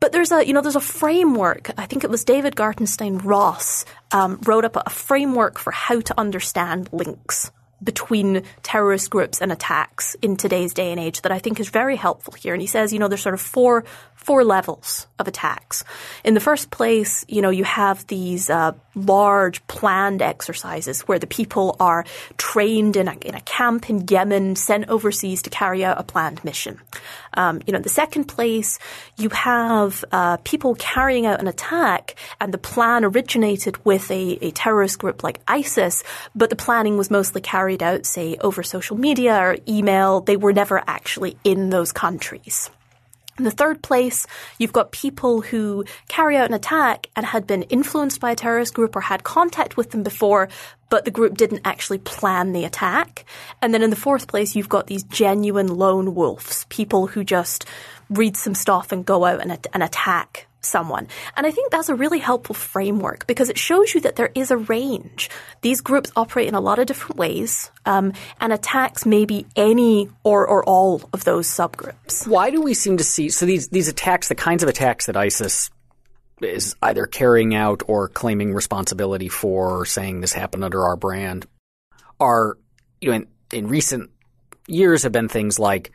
[0.00, 1.70] but there's a, you know, there's a framework.
[1.76, 6.18] I think it was David Gartenstein Ross um, wrote up a framework for how to
[6.18, 7.50] understand links
[7.82, 11.96] between terrorist groups and attacks in today's day and age that I think is very
[11.96, 12.54] helpful here.
[12.54, 13.84] And he says, you know, there's sort of four
[14.20, 15.82] four levels of attacks.
[16.24, 21.26] In the first place, you know, you have these uh, large planned exercises where the
[21.26, 22.04] people are
[22.36, 26.44] trained in a, in a camp in Yemen, sent overseas to carry out a planned
[26.44, 26.78] mission.
[27.34, 28.78] Um, you know, in the second place,
[29.16, 34.50] you have uh, people carrying out an attack, and the plan originated with a, a
[34.50, 37.40] terrorist group like ISIS, but the planning was mostly
[37.70, 40.20] carried out, say, over social media or email.
[40.20, 42.68] They were never actually in those countries.
[43.38, 44.26] In the third place,
[44.58, 48.74] you've got people who carry out an attack and had been influenced by a terrorist
[48.74, 50.48] group or had contact with them before,
[50.88, 53.24] but the group didn't actually plan the attack.
[53.62, 57.66] And then in the fourth place, you've got these genuine lone wolves, people who just
[58.10, 61.08] read some stuff and go out and, and attack someone.
[61.36, 64.50] And I think that's a really helpful framework because it shows you that there is
[64.50, 65.30] a range.
[65.62, 70.46] These groups operate in a lot of different ways, um, and attacks maybe any or,
[70.46, 72.26] or all of those subgroups.
[72.26, 75.16] Why do we seem to see so these these attacks, the kinds of attacks that
[75.16, 75.70] ISIS
[76.40, 81.46] is either carrying out or claiming responsibility for, saying this happened under our brand,
[82.18, 82.56] are
[83.00, 84.10] you know in, in recent
[84.66, 85.92] years have been things like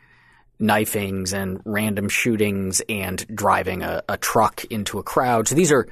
[0.58, 5.48] knifings and random shootings and driving a, a truck into a crowd.
[5.48, 5.86] So these are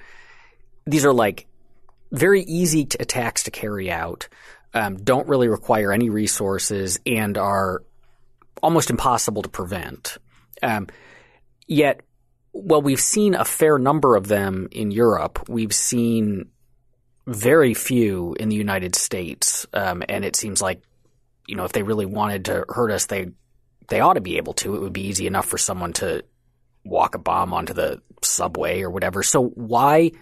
[0.87, 1.47] these are like
[2.13, 4.29] very easy attacks to carry out.
[4.73, 7.83] Um, don't really require any resources and are
[8.63, 10.19] almost impossible to prevent.
[10.63, 10.89] Um,
[11.67, 12.01] yet,
[12.53, 15.49] well, we've seen a fair number of them in Europe.
[15.49, 16.51] We've seen
[17.27, 20.83] very few in the United States, um, and it seems like
[21.47, 23.31] you know if they really wanted to hurt us, they
[23.89, 24.75] they ought to be able to.
[24.75, 26.25] It would be easy enough for someone to
[26.85, 29.23] walk a bomb onto the subway or whatever.
[29.23, 30.13] So why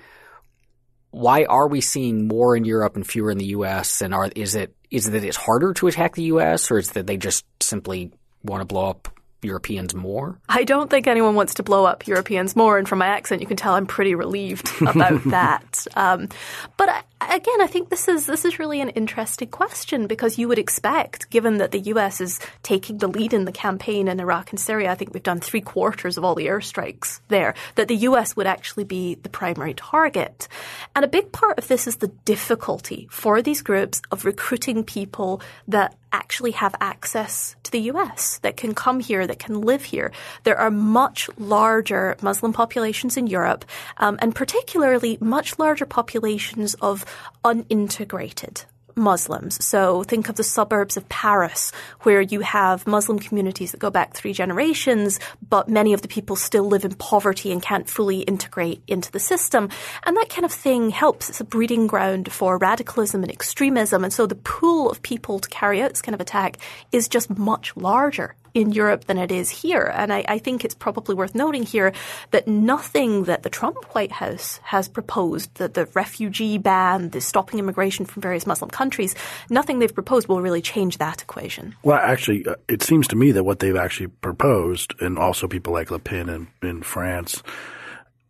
[1.10, 4.00] why are we seeing more in Europe and fewer in the U.S.
[4.00, 6.70] And are is it is it that it's harder to attack the U.S.
[6.70, 9.08] or is it that they just simply want to blow up
[9.44, 10.38] Europeans more?
[10.48, 13.46] I don't think anyone wants to blow up Europeans more, and from my accent, you
[13.46, 15.86] can tell I'm pretty relieved about that.
[15.94, 16.28] Um,
[16.76, 17.02] but I,
[17.36, 21.30] again, I think this is this is really an interesting question because you would expect,
[21.30, 22.20] given that the U.S.
[22.20, 25.40] is taking the lead in the campaign in Iraq and Syria, I think we've done
[25.40, 28.36] three quarters of all the airstrikes there, that the U.S.
[28.36, 30.48] would actually be the primary target.
[30.94, 35.40] And a big part of this is the difficulty for these groups of recruiting people
[35.68, 40.12] that actually have access to the US, that can come here, that can live here.
[40.44, 43.64] There are much larger Muslim populations in Europe,
[43.96, 47.04] um, and particularly much larger populations of
[47.44, 49.64] unintegrated Muslims.
[49.64, 54.14] So think of the suburbs of Paris, where you have Muslim communities that go back
[54.14, 58.82] three generations, but many of the people still live in poverty and can't fully integrate
[58.86, 59.68] into the system.
[60.04, 61.28] And that kind of thing helps.
[61.28, 64.04] It's a breeding ground for radicalism and extremism.
[64.04, 66.58] And so the pool of people to carry out this kind of attack
[66.92, 69.92] is just much larger in Europe than it is here.
[69.94, 71.92] And I, I, think it's probably worth noting here
[72.30, 77.58] that nothing that the Trump White House has proposed, that the refugee ban, the stopping
[77.58, 79.14] immigration from various Muslim countries,
[79.48, 81.74] nothing they've proposed will really change that equation.
[81.82, 85.72] Well, actually, uh, it seems to me that what they've actually proposed, and also people
[85.72, 87.42] like Le Pen in, in France,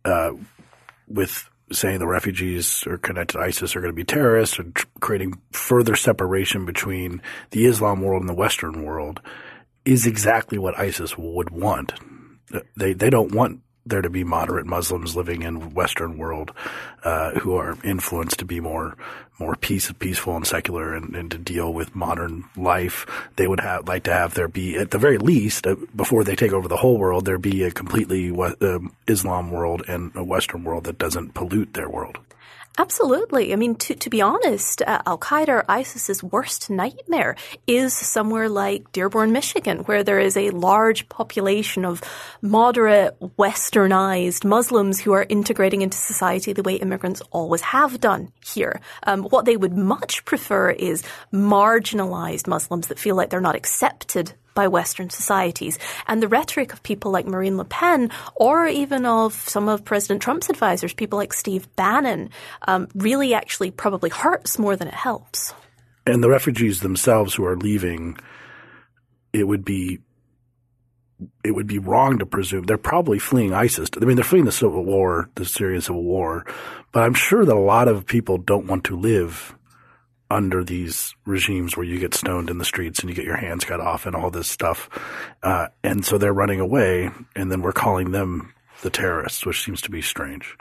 [0.05, 0.31] uh,
[1.07, 4.85] with saying the refugees are connected to ISIS are going to be terrorists and tr-
[4.99, 9.21] creating further separation between the Islam world and the Western world
[9.85, 11.93] is exactly what ISIS would want.
[12.75, 16.51] They they don't want there to be moderate Muslims living in Western world
[17.03, 18.95] uh, who are influenced to be more
[19.39, 23.05] more peace, peaceful and secular and, and, to deal with modern life.
[23.35, 26.35] They would have like to have there be at the very least uh, before they
[26.35, 30.63] take over the whole world there be a completely uh, Islam world and a Western
[30.63, 32.19] world that doesn't pollute their world.
[32.75, 33.53] Absolutely.
[33.53, 37.35] I mean, to, to be honest, uh, Al Qaeda or ISIS's worst nightmare
[37.67, 42.01] is somewhere like Dearborn, Michigan, where there is a large population of
[42.41, 48.81] moderate, westernized Muslims who are integrating into society the way immigrants always have done here.
[49.03, 54.33] Um, what they would much prefer is marginalized Muslims that feel like they're not accepted
[54.53, 55.79] by Western societies.
[56.07, 60.21] And the rhetoric of people like Marine Le Pen, or even of some of President
[60.21, 62.29] Trump's advisors, people like Steve Bannon,
[62.67, 65.53] um, really actually probably hurts more than it helps.
[66.05, 68.17] And the refugees themselves who are leaving,
[69.31, 69.99] it would be
[71.43, 73.87] it would be wrong to presume they're probably fleeing ISIS.
[74.01, 76.45] I mean, they're fleeing the civil war, the Syrian civil war,
[76.91, 79.55] but I'm sure that a lot of people don't want to live
[80.33, 83.63] under these regimes where you get stoned in the streets and you get your hands
[83.63, 84.89] cut off and all this stuff.
[85.43, 89.81] Uh, and so they're running away, and then we're calling them the terrorists, which seems
[89.81, 90.57] to be strange.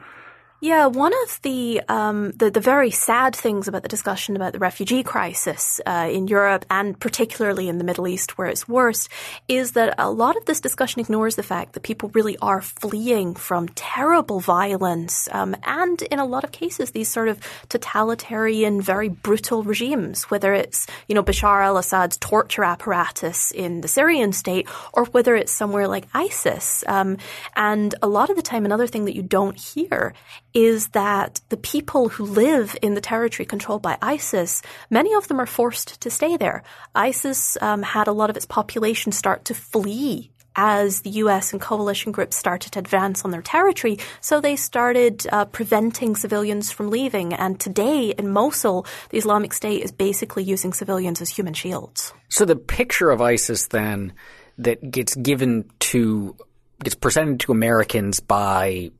[0.64, 4.60] Yeah, one of the, um, the, the very sad things about the discussion about the
[4.60, 9.08] refugee crisis uh, in Europe and particularly in the Middle East, where it's worst,
[9.48, 13.34] is that a lot of this discussion ignores the fact that people really are fleeing
[13.34, 19.08] from terrible violence um, and, in a lot of cases, these sort of totalitarian, very
[19.08, 20.30] brutal regimes.
[20.30, 25.50] Whether it's you know Bashar al-Assad's torture apparatus in the Syrian state, or whether it's
[25.50, 26.84] somewhere like ISIS.
[26.86, 27.16] Um,
[27.56, 30.14] and a lot of the time, another thing that you don't hear
[30.54, 35.40] is that the people who live in the territory controlled by ISIS, many of them
[35.40, 36.62] are forced to stay there.
[36.94, 41.60] ISIS um, had a lot of its population start to flee as the US and
[41.60, 43.98] coalition groups started to advance on their territory.
[44.20, 47.32] So they started uh, preventing civilians from leaving.
[47.32, 52.12] And today in Mosul, the Islamic State is basically using civilians as human shields.
[52.28, 54.12] So the picture of ISIS then
[54.58, 56.36] that gets given to,
[56.82, 58.90] gets presented to Americans by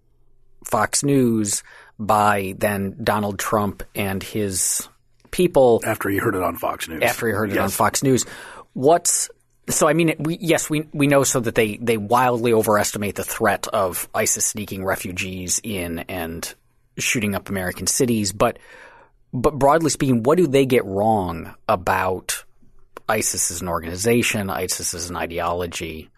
[0.65, 1.63] Fox News
[1.99, 4.89] by then Donald Trump and his
[5.31, 7.03] people after he heard it on Fox News.
[7.03, 8.25] After he heard it on Fox News,
[8.73, 9.31] what's
[9.69, 9.89] so?
[9.89, 13.69] I mean, we, yes, we we know so that they they wildly overestimate the threat
[13.69, 16.55] of ISIS sneaking refugees in and
[16.99, 18.59] shooting up American cities, but
[19.33, 22.45] but broadly speaking, what do they get wrong about
[23.09, 26.11] ISIS as an organization, ISIS as an ideology?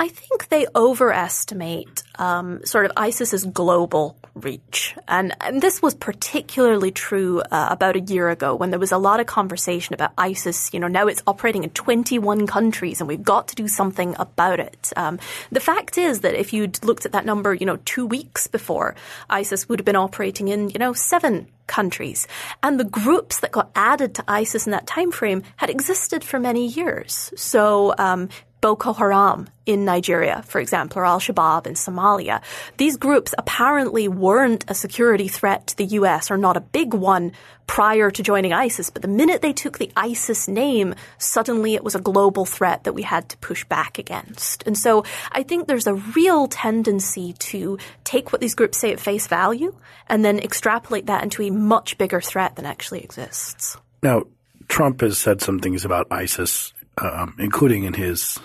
[0.00, 6.90] I think they overestimate um, sort of ISIS's global reach, and, and this was particularly
[6.90, 10.74] true uh, about a year ago when there was a lot of conversation about ISIS.
[10.74, 14.58] You know, now it's operating in 21 countries, and we've got to do something about
[14.58, 14.92] it.
[14.96, 15.20] Um,
[15.52, 18.96] the fact is that if you'd looked at that number, you know, two weeks before,
[19.30, 22.26] ISIS would have been operating in you know seven countries.
[22.62, 26.38] And the groups that got added to ISIS in that time frame had existed for
[26.38, 27.32] many years.
[27.36, 28.28] So um,
[28.64, 32.40] Boko Haram in Nigeria, for example, or Al Shabaab in Somalia.
[32.78, 37.32] These groups apparently weren't a security threat to the US or not a big one
[37.66, 41.94] prior to joining ISIS, but the minute they took the ISIS name, suddenly it was
[41.94, 44.62] a global threat that we had to push back against.
[44.66, 48.98] And so I think there's a real tendency to take what these groups say at
[48.98, 49.76] face value
[50.08, 53.76] and then extrapolate that into a much bigger threat than actually exists.
[54.02, 54.22] Now,
[54.68, 58.38] Trump has said some things about ISIS, um, including in his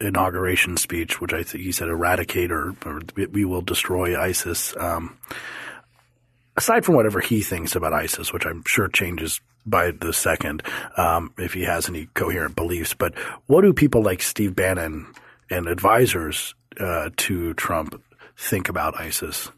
[0.00, 4.74] inauguration speech, which I think he said eradicate or, or we will destroy ISIS.
[4.76, 5.18] Um,
[6.56, 10.62] aside from whatever he thinks about ISIS, which I'm sure changes by the second
[10.96, 15.06] um, if he has any coherent beliefs, but what do people like Steve Bannon
[15.50, 18.02] and advisors uh, to Trump
[18.36, 19.50] think about ISIS?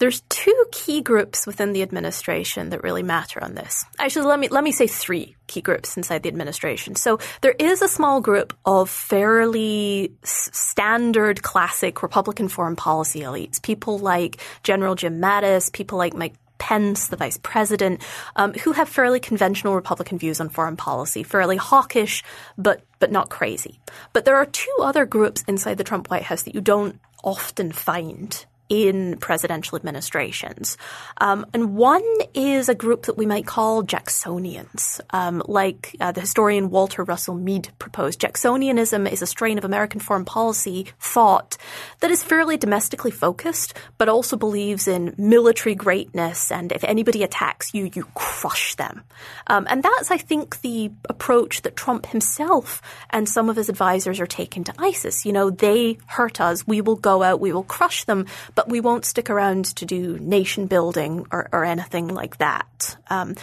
[0.00, 3.84] There's two key groups within the administration that really matter on this.
[3.98, 6.96] Actually, let me let me say three key groups inside the administration.
[6.96, 13.98] So there is a small group of fairly standard, classic Republican foreign policy elites, people
[13.98, 18.00] like General Jim Mattis, people like Mike Pence, the vice president,
[18.36, 22.24] um, who have fairly conventional Republican views on foreign policy, fairly hawkish,
[22.56, 23.78] but but not crazy.
[24.14, 27.70] But there are two other groups inside the Trump White House that you don't often
[27.70, 30.78] find in presidential administrations.
[31.18, 36.20] Um, and one is a group that we might call Jacksonians, um, like uh, the
[36.20, 38.20] historian Walter Russell Mead proposed.
[38.20, 41.56] Jacksonianism is a strain of American foreign policy thought
[41.98, 47.74] that is fairly domestically focused, but also believes in military greatness, and if anybody attacks
[47.74, 49.02] you, you crush them.
[49.48, 52.80] Um, and that's, I think, the approach that Trump himself
[53.10, 55.26] and some of his advisors are taking to ISIS.
[55.26, 58.80] You know, they hurt us, we will go out, we will crush them, but we
[58.80, 62.96] won't stick around to do nation building or, or anything like that.
[63.08, 63.34] Um,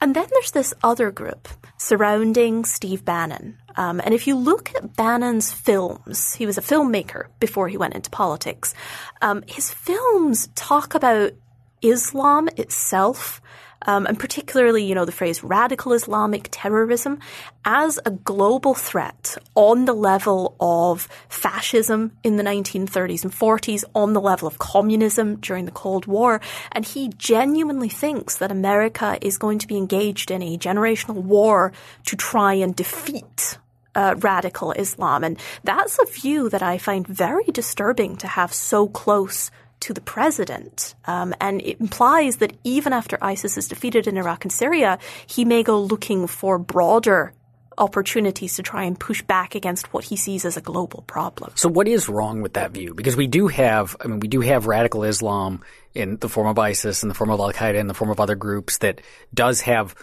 [0.00, 3.58] and then there's this other group surrounding Steve Bannon.
[3.76, 7.94] Um, and if you look at Bannon's films, he was a filmmaker before he went
[7.94, 8.74] into politics.
[9.20, 11.32] Um, his films talk about
[11.80, 13.40] Islam itself
[13.86, 17.18] um, and particularly, you know, the phrase radical Islamic terrorism
[17.64, 24.12] as a global threat on the level of fascism in the 1930s and 40s, on
[24.12, 26.40] the level of communism during the Cold War.
[26.72, 31.72] And he genuinely thinks that America is going to be engaged in a generational war
[32.06, 33.58] to try and defeat
[33.94, 35.24] uh, radical Islam.
[35.24, 39.50] And that's a view that I find very disturbing to have so close
[39.82, 40.94] to the president.
[41.04, 45.44] Um, and it implies that even after ISIS is defeated in Iraq and Syria, he
[45.44, 47.32] may go looking for broader
[47.78, 51.52] opportunities to try and push back against what he sees as a global problem.
[51.54, 52.94] So what is wrong with that view?
[52.94, 55.62] Because we do have, I mean, we do have radical Islam
[55.94, 58.20] in the form of ISIS, in the form of Al Qaeda, in the form of
[58.20, 59.00] other groups that
[59.34, 59.94] does have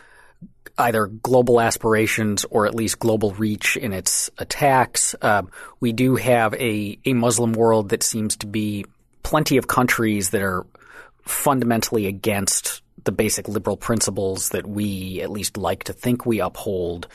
[0.78, 5.16] either global aspirations or at least global reach in its attacks.
[5.22, 5.44] Uh,
[5.80, 8.86] we do have a, a Muslim world that seems to be
[9.24, 10.66] plenty of countries that are
[11.24, 17.08] fundamentally against the basic liberal principles that we at least like to think we uphold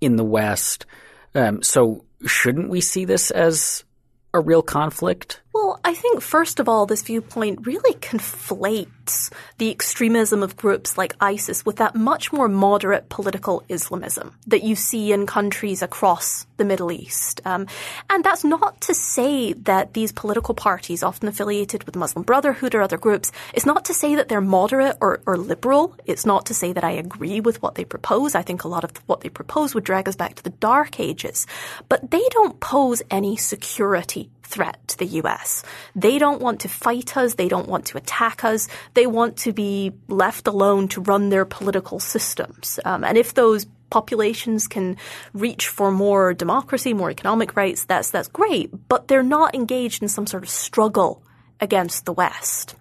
[0.00, 0.86] in the West.
[1.34, 3.84] Um, so shouldn't we see this as
[4.32, 5.40] a real conflict?
[5.54, 11.14] Well, I think first of all, this viewpoint really conflates the extremism of groups like
[11.20, 16.64] ISIS with that much more moderate political Islamism that you see in countries across the
[16.64, 17.40] Middle East.
[17.44, 17.68] Um,
[18.10, 22.82] and that's not to say that these political parties, often affiliated with Muslim Brotherhood or
[22.82, 25.94] other groups, it's not to say that they're moderate or, or liberal.
[26.04, 28.34] It's not to say that I agree with what they propose.
[28.34, 30.98] I think a lot of what they propose would drag us back to the dark
[30.98, 31.46] ages.
[31.88, 35.64] But they don't pose any security threat to the US.
[35.96, 37.34] They don't want to fight us.
[37.34, 38.68] They don't want to attack us.
[38.94, 42.78] They want to be left alone to run their political systems.
[42.84, 44.96] Um, and if those populations can
[45.32, 48.70] reach for more democracy, more economic rights, that's, that's great.
[48.88, 51.22] But they're not engaged in some sort of struggle
[51.60, 52.76] against the West.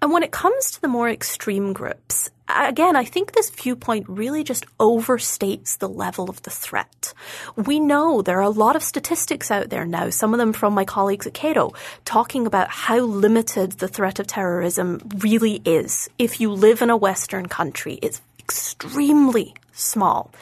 [0.00, 4.44] And when it comes to the more extreme groups, again, I think this viewpoint really
[4.44, 7.14] just overstates the level of the threat.
[7.56, 10.74] We know there are a lot of statistics out there now, some of them from
[10.74, 11.72] my colleagues at Cato,
[12.04, 16.08] talking about how limited the threat of terrorism really is.
[16.18, 20.32] If you live in a Western country, it's extremely small.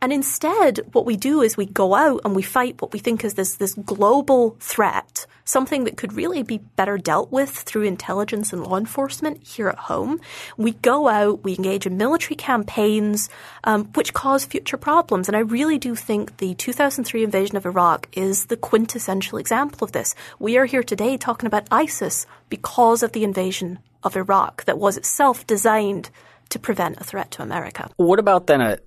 [0.00, 3.24] And instead, what we do is we go out and we fight what we think
[3.24, 8.52] is this, this global threat, something that could really be better dealt with through intelligence
[8.52, 10.20] and law enforcement here at home.
[10.56, 13.28] We go out, we engage in military campaigns,
[13.64, 15.28] um, which cause future problems.
[15.28, 19.92] And I really do think the 2003 invasion of Iraq is the quintessential example of
[19.92, 20.14] this.
[20.38, 24.96] We are here today talking about ISIS because of the invasion of Iraq that was
[24.96, 26.10] itself designed
[26.50, 27.90] to prevent a threat to America.
[27.96, 28.78] What about then a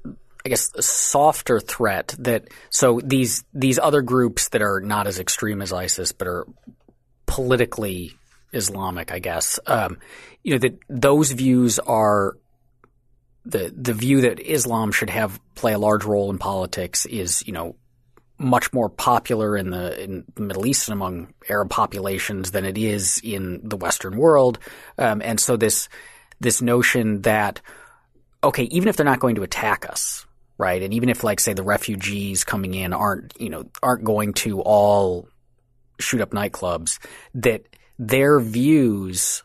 [0.46, 5.20] I guess, a softer threat that so these these other groups that are not as
[5.20, 6.48] extreme as ISIS but are
[7.26, 8.14] politically
[8.54, 9.60] Islamic, I guess.
[9.68, 9.98] Um,
[10.44, 12.38] you know that those views are
[13.46, 17.52] the the view that Islam should have play a large role in politics is you
[17.52, 17.76] know
[18.38, 22.78] much more popular in the in the Middle East and among Arab populations than it
[22.78, 24.60] is in the Western world,
[24.98, 25.90] um, and so this
[26.40, 27.62] this notion that
[28.44, 30.26] okay, even if they're not going to attack us,
[30.58, 34.34] right, and even if like say the refugees coming in aren't you know aren't going
[34.34, 35.28] to all
[36.00, 37.00] shoot up nightclubs,
[37.36, 37.64] that
[37.98, 39.44] their views,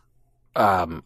[0.55, 1.03] um,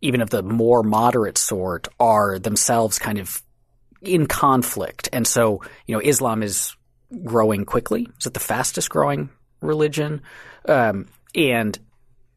[0.00, 3.42] even of the more moderate sort, are themselves kind of
[4.00, 6.76] in conflict, and so you know Islam is
[7.24, 8.08] growing quickly.
[8.18, 10.22] Is it the fastest growing religion?
[10.66, 11.78] Um, and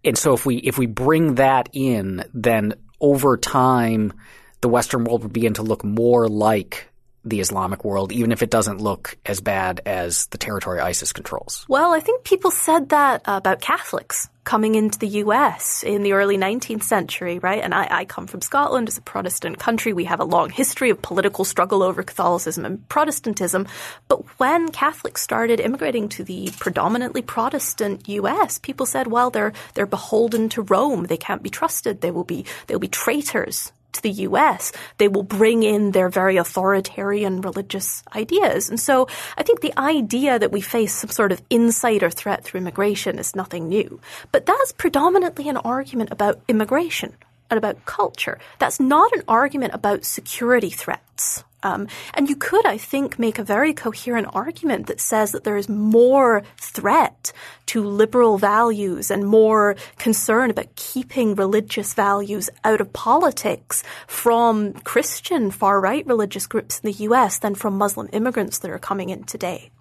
[0.05, 4.13] and so if we if we bring that in, then over time,
[4.61, 6.87] the Western world would begin to look more like
[7.23, 11.65] the Islamic world, even if it doesn't look as bad as the territory ISIS controls.
[11.67, 16.13] Well, I think people said that uh, about Catholics coming into the US in the
[16.13, 17.61] early 19th century, right?
[17.61, 18.87] And I, I, come from Scotland.
[18.87, 19.91] It's a Protestant country.
[19.91, 23.67] We have a long history of political struggle over Catholicism and Protestantism.
[24.07, 29.87] But when Catholics started immigrating to the predominantly Protestant US, people said, well, they're, they're
[29.87, 31.05] beholden to Rome.
[31.05, 32.01] They can't be trusted.
[32.01, 36.37] They will be, they'll be traitors to the US, they will bring in their very
[36.37, 38.69] authoritarian religious ideas.
[38.69, 42.59] And so I think the idea that we face some sort of insider threat through
[42.59, 43.99] immigration is nothing new.
[44.31, 47.13] But that's predominantly an argument about immigration
[47.49, 48.39] and about culture.
[48.59, 51.43] That's not an argument about security threats.
[51.65, 55.57] Um, and you could, I think, make a very coherent argument that says that there
[55.57, 57.33] is more threat
[57.67, 65.49] to liberal values and more concern about keeping religious values out of politics from Christian
[65.49, 69.23] far right religious groups in the US than from Muslim immigrants that are coming in
[69.23, 69.71] today.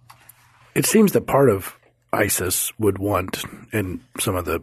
[0.74, 1.76] It seems that part of
[2.14, 4.62] ISIS would want, and some of the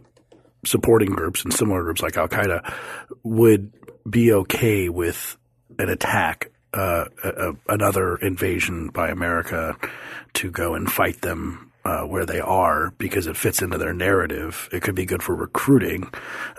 [0.64, 2.74] supporting groups and similar groups like Al Qaeda
[3.22, 3.72] would
[4.10, 5.36] be okay with
[5.78, 9.76] an attack uh, a, another invasion by America
[10.34, 14.68] to go and fight them uh, where they are because it fits into their narrative.
[14.72, 16.08] It could be good for recruiting,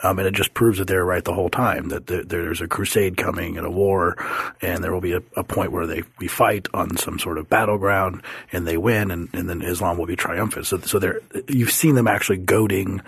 [0.03, 1.89] um, and it just proves that they're right the whole time.
[1.89, 4.17] That there's a crusade coming and a war,
[4.61, 7.49] and there will be a, a, point where they we fight on some sort of
[7.49, 10.65] battleground and they win, and, and then Islam will be triumphant.
[10.65, 11.13] So, so they
[11.47, 13.01] you've seen them actually goading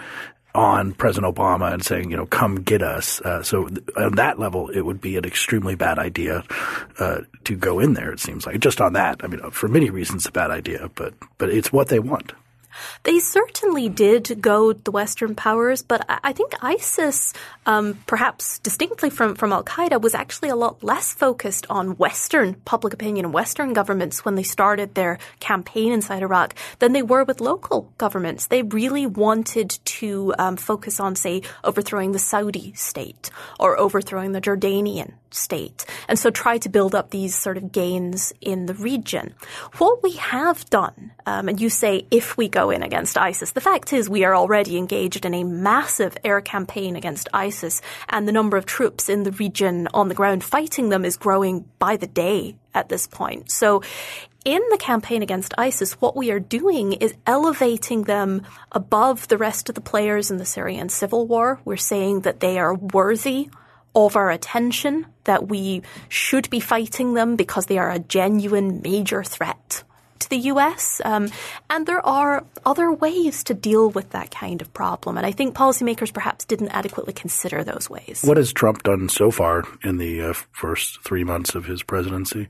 [0.56, 3.22] on President Obama and saying, you know, come get us.
[3.22, 6.44] Uh, so on that level, it would be an extremely bad idea
[7.00, 8.12] uh, to go in there.
[8.12, 9.24] It seems like just on that.
[9.24, 12.34] I mean, for many reasons, a bad idea, but but it's what they want.
[13.04, 17.34] They certainly did goad the Western powers, but I think ISIS,
[17.66, 22.54] um, perhaps distinctly from, from Al Qaeda, was actually a lot less focused on Western
[22.66, 27.24] public opinion and Western governments when they started their campaign inside Iraq than they were
[27.24, 28.48] with local governments.
[28.48, 34.42] They really wanted to um, focus on, say, overthrowing the Saudi state or overthrowing the
[34.42, 39.34] Jordanian state, and so try to build up these sort of gains in the region.
[39.78, 43.60] What we have done, um, and you say if we go in against ISIS, the
[43.60, 47.55] fact is we are already engaged in a massive air campaign against ISIS,
[48.10, 51.66] and the number of troops in the region on the ground fighting them is growing
[51.80, 53.52] by the day at this point.
[53.52, 53.82] So
[54.44, 59.70] in the campaign against ISIS, what we are doing is elevating them above the rest
[59.70, 61.60] of the players in the Syrian civil war.
[61.66, 63.50] We're saying that they are worthy
[63.96, 69.24] of our attention, that we should be fighting them because they are a genuine major
[69.24, 69.84] threat
[70.20, 71.02] to the US.
[71.04, 71.30] Um,
[71.70, 75.18] and there are other ways to deal with that kind of problem.
[75.18, 78.22] And I think policymakers perhaps didn't adequately consider those ways.
[78.24, 82.48] What has Trump done so far in the uh, first three months of his presidency?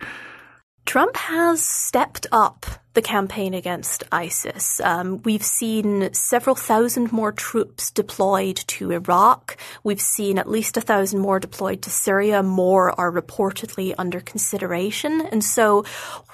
[0.85, 4.79] Trump has stepped up the campaign against ISIS.
[4.79, 9.57] Um, we've seen several thousand more troops deployed to Iraq.
[9.83, 12.41] We've seen at least a thousand more deployed to Syria.
[12.41, 15.21] More are reportedly under consideration.
[15.21, 15.83] And so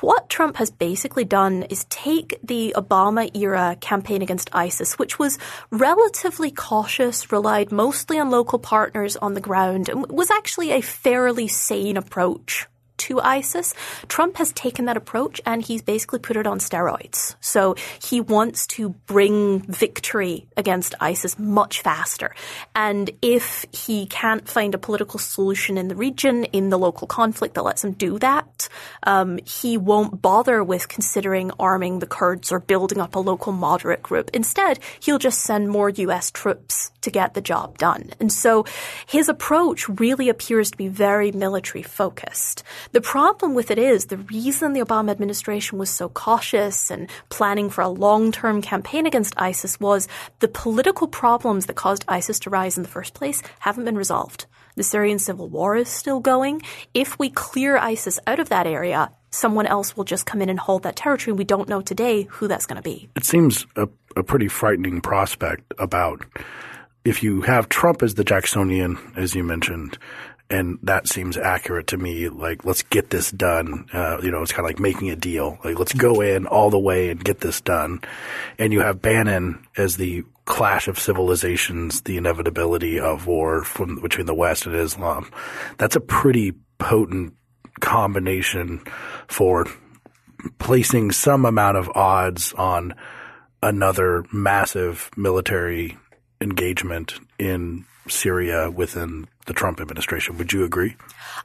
[0.02, 5.40] what Trump has basically done is take the Obama era campaign against ISIS, which was
[5.72, 11.48] relatively cautious, relied mostly on local partners on the ground, and was actually a fairly
[11.48, 12.68] sane approach
[13.02, 13.74] to ISIS.
[14.08, 17.36] Trump has taken that approach and he's basically put it on steroids.
[17.42, 22.36] So he wants to bring victory against ISIS much faster.
[22.76, 27.56] And if he can't find a political solution in the region, in the local conflict
[27.56, 28.70] that lets him do that,
[29.04, 34.04] um, he won't bother with considering arming the Kurds or building up a local moderate
[34.04, 34.30] group.
[34.34, 36.32] Instead, he'll just send more U.S.
[36.32, 38.12] troops to get the job done.
[38.20, 38.66] And so
[39.06, 42.64] his approach really appears to be very military focused.
[42.94, 47.70] The problem with it is the reason the Obama administration was so cautious and planning
[47.70, 52.76] for a long-term campaign against ISIS was the political problems that caused ISIS to rise
[52.76, 54.46] in the first place haven't been resolved.
[54.76, 56.64] The Syrian civil war is still going.
[56.94, 60.60] If we clear ISIS out of that area, someone else will just come in and
[60.60, 61.34] hold that territory.
[61.34, 63.10] We don't know today who that's going to be.
[63.16, 63.88] It seems a,
[64.18, 66.26] a pretty frightening prospect about
[67.04, 69.98] if you have Trump as the Jacksonian, as you mentioned,
[70.52, 72.28] and that seems accurate to me.
[72.28, 73.88] Like, let's get this done.
[73.94, 75.58] Uh, you know, it's kind of like making a deal.
[75.64, 78.02] Like, let's go in all the way and get this done.
[78.60, 84.26] And you have Bannon as the clash of civilizations, the inevitability of war from between
[84.26, 85.32] the West and Islam.
[85.78, 87.34] That's a pretty potent
[87.80, 88.84] combination
[89.28, 89.66] for
[90.60, 92.94] placing some amount of odds on
[93.64, 95.98] another massive military
[96.42, 100.38] engagement in Syria within the Trump administration.
[100.38, 100.96] Would you agree?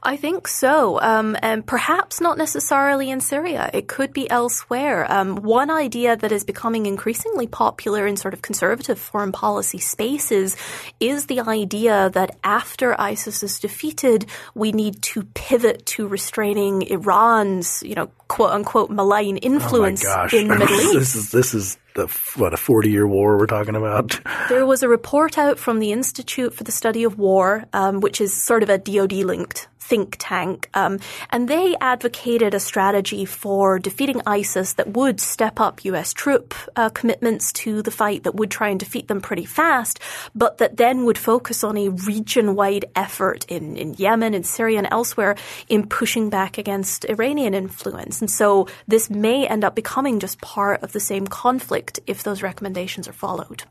[0.03, 3.69] I think so, um, and perhaps not necessarily in Syria.
[3.73, 5.11] It could be elsewhere.
[5.11, 10.55] Um, one idea that is becoming increasingly popular in sort of conservative foreign policy spaces
[10.99, 17.81] is the idea that after ISIS is defeated, we need to pivot to restraining Iran's,
[17.83, 20.93] you know, quote unquote malign influence oh in the Middle East.
[20.93, 24.19] this is this is the what a forty year war we're talking about.
[24.49, 28.21] There was a report out from the Institute for the Study of War, um, which
[28.21, 33.79] is sort of a DoD linked think tank, um, and they advocated a strategy for
[33.79, 36.11] defeating ISIS that would step up U.S.
[36.11, 40.01] troop uh, commitments to the fight, that would try and defeat them pretty fast,
[40.35, 44.89] but that then would focus on a region-wide effort in, in Yemen, in Syria, and
[44.91, 45.35] elsewhere
[45.69, 48.19] in pushing back against Iranian influence.
[48.19, 52.41] And so this may end up becoming just part of the same conflict if those
[52.41, 53.63] recommendations are followed.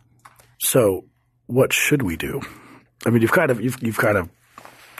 [0.58, 1.04] So,
[1.46, 2.40] what should we do?
[3.04, 4.28] I mean, you've kind of you've you've kind of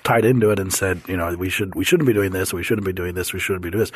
[0.07, 2.63] tied into it and said, you know, we should we shouldn't be doing this, we
[2.63, 3.93] shouldn't be doing this, we shouldn't be doing this.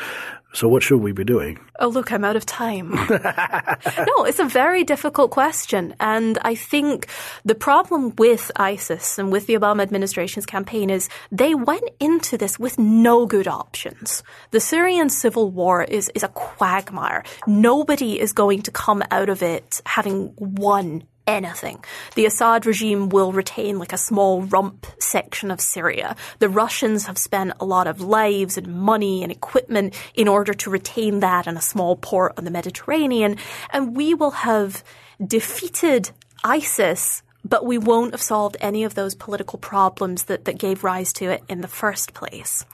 [0.53, 1.57] So what should we be doing?
[1.79, 2.91] Oh, look, I'm out of time.
[3.09, 7.07] no, it's a very difficult question, and I think
[7.45, 12.59] the problem with ISIS and with the Obama administration's campaign is they went into this
[12.59, 14.21] with no good options.
[14.51, 17.23] The Syrian civil war is is a quagmire.
[17.47, 21.83] Nobody is going to come out of it having won anything.
[22.15, 26.15] The Assad regime will retain like a small rump section of Syria.
[26.39, 30.69] The Russians have spent a lot of lives and money and equipment in order to
[30.69, 33.37] retain that and a small port on the Mediterranean.
[33.71, 34.83] And we will have
[35.25, 36.11] defeated
[36.43, 41.11] ISIS but we won't have solved any of those political problems that, that gave rise
[41.13, 42.65] to it in the first place.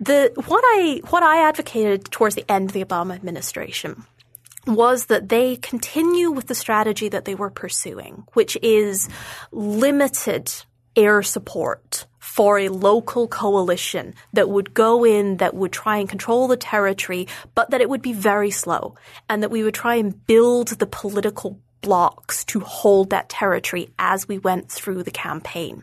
[0.00, 4.04] The what I what I advocated towards the end of the Obama administration
[4.66, 9.08] was that they continue with the strategy that they were pursuing, which is
[9.52, 10.52] limited
[10.96, 16.46] air support for a local coalition that would go in, that would try and control
[16.46, 18.94] the territory, but that it would be very slow
[19.28, 24.28] and that we would try and build the political blocks to hold that territory as
[24.28, 25.82] we went through the campaign.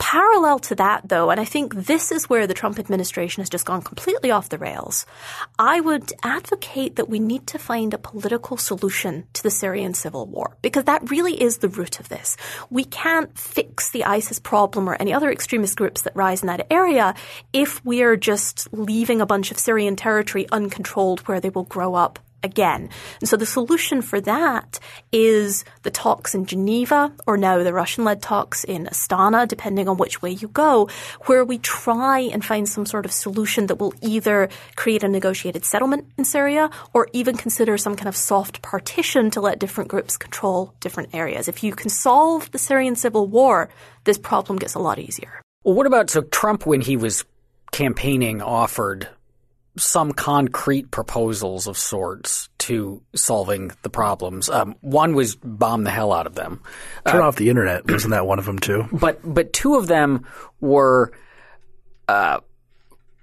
[0.00, 3.66] Parallel to that, though, and I think this is where the Trump administration has just
[3.66, 5.04] gone completely off the rails,
[5.58, 10.26] I would advocate that we need to find a political solution to the Syrian civil
[10.26, 12.38] war, because that really is the root of this.
[12.70, 16.66] We can't fix the ISIS problem or any other extremist groups that rise in that
[16.70, 17.14] area
[17.52, 22.18] if we're just leaving a bunch of Syrian territory uncontrolled where they will grow up
[22.42, 22.88] again.
[23.20, 24.78] And so the solution for that
[25.12, 29.96] is the talks in Geneva or now the Russian led talks in Astana, depending on
[29.96, 30.88] which way you go,
[31.26, 35.64] where we try and find some sort of solution that will either create a negotiated
[35.64, 40.16] settlement in Syria or even consider some kind of soft partition to let different groups
[40.16, 41.48] control different areas.
[41.48, 43.68] If you can solve the Syrian civil war,
[44.04, 45.40] this problem gets a lot easier.
[45.64, 47.24] Well, what about so Trump when he was
[47.72, 49.08] campaigning offered
[49.76, 54.48] some concrete proposals of sorts to solving the problems.
[54.48, 56.62] Um, one was bomb the hell out of them.
[57.06, 57.86] Turn uh, off the internet.
[57.90, 58.88] Wasn't that one of them too?
[58.92, 60.26] But but two of them
[60.60, 61.12] were
[62.08, 62.40] uh,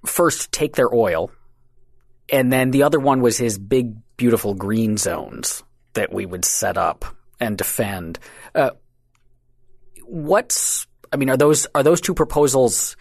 [0.05, 1.31] first take their oil,
[2.31, 6.77] and then the other one was his big beautiful green zones that we would set
[6.77, 7.05] up
[7.39, 8.19] and defend.
[8.55, 8.71] Uh,
[10.05, 12.95] what's I mean, are those are those two proposals?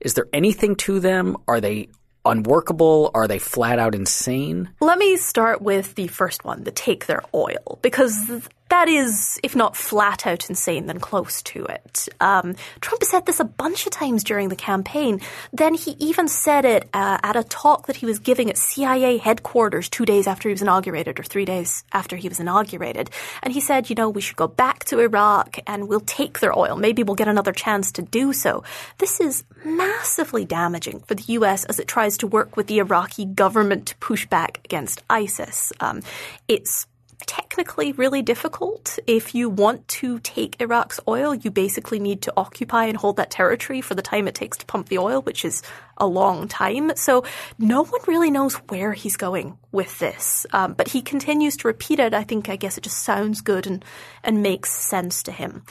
[0.00, 1.36] Is there anything to them?
[1.46, 1.88] Are they
[2.24, 3.10] unworkable?
[3.14, 4.70] Are they flat out insane?
[4.80, 9.54] Let me start with the first one, the take their oil, because that is, if
[9.54, 12.08] not flat out insane, then close to it.
[12.20, 15.20] Um, Trump said this a bunch of times during the campaign.
[15.52, 19.18] Then he even said it uh, at a talk that he was giving at CIA
[19.18, 23.10] headquarters two days after he was inaugurated, or three days after he was inaugurated.
[23.42, 26.58] And he said, you know, we should go back to Iraq and we'll take their
[26.58, 26.74] oil.
[26.76, 28.64] Maybe we'll get another chance to do so.
[28.96, 31.66] This is massively damaging for the U.S.
[31.66, 35.74] as it tries to work with the Iraqi government to push back against ISIS.
[35.78, 36.00] Um,
[36.48, 36.86] it's
[37.26, 38.98] technically really difficult.
[39.06, 43.30] If you want to take Iraq's oil, you basically need to occupy and hold that
[43.30, 45.62] territory for the time it takes to pump the oil, which is
[45.96, 46.92] a long time.
[46.96, 47.24] So
[47.58, 50.46] no one really knows where he's going with this.
[50.52, 52.14] Um, but he continues to repeat it.
[52.14, 53.84] I think, I guess it just sounds good and,
[54.22, 55.62] and makes sense to him.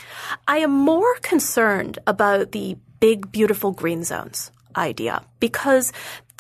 [0.48, 5.92] I am more concerned about the big, beautiful green zones idea because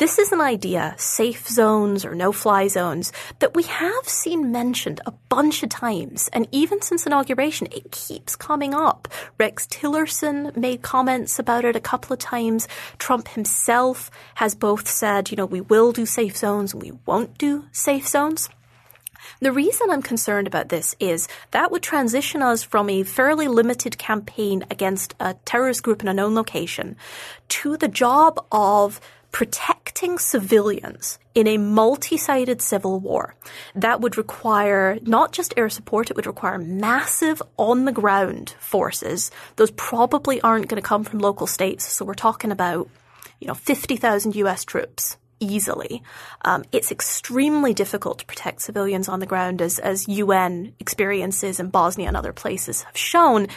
[0.01, 4.99] this is an idea, safe zones or no fly zones, that we have seen mentioned
[5.05, 6.27] a bunch of times.
[6.33, 9.07] And even since inauguration, it keeps coming up.
[9.37, 12.67] Rex Tillerson made comments about it a couple of times.
[12.97, 17.37] Trump himself has both said, you know, we will do safe zones and we won't
[17.37, 18.49] do safe zones.
[19.39, 23.99] The reason I'm concerned about this is that would transition us from a fairly limited
[23.99, 26.95] campaign against a terrorist group in a known location
[27.49, 28.99] to the job of
[29.31, 33.35] protecting civilians in a multi-sided civil war
[33.75, 39.31] that would require not just air support, it would require massive on the ground forces.
[39.55, 41.85] Those probably aren't going to come from local states.
[41.85, 42.89] So we're talking about,
[43.39, 46.03] you know, 50,000 US troops easily.
[46.43, 51.69] Um, it's extremely difficult to protect civilians on the ground as, as UN experiences in
[51.69, 53.47] Bosnia and other places have shown.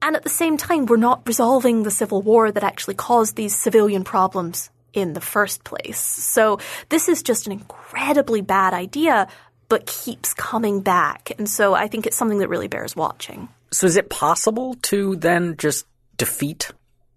[0.00, 3.54] And at the same time, we're not resolving the civil war that actually caused these
[3.54, 6.00] civilian problems in the first place.
[6.00, 9.28] So this is just an incredibly bad idea,
[9.68, 11.32] but keeps coming back.
[11.38, 13.48] And so I think it's something that really bears watching.
[13.70, 15.86] So is it possible to then just
[16.16, 16.70] defeat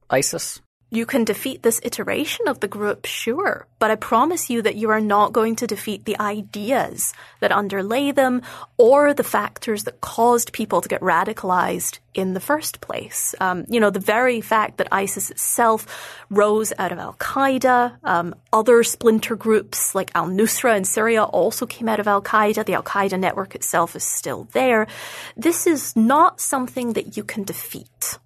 [0.10, 0.62] ISIS?
[0.96, 4.92] You can defeat this iteration of the group, sure, but I promise you that you
[4.92, 8.44] are not going to defeat the ideas that underlay them
[8.78, 13.36] or the factors that caused people to get radicalized in the first place.
[13.42, 15.86] Um, you know, the very fact that ISIS itself
[16.30, 21.66] rose out of Al Qaeda, um, other splinter groups like Al Nusra in Syria also
[21.66, 22.66] came out of Al Qaeda.
[22.66, 24.88] The Al Qaeda network itself is still there.
[25.36, 28.18] This is not something that you can defeat.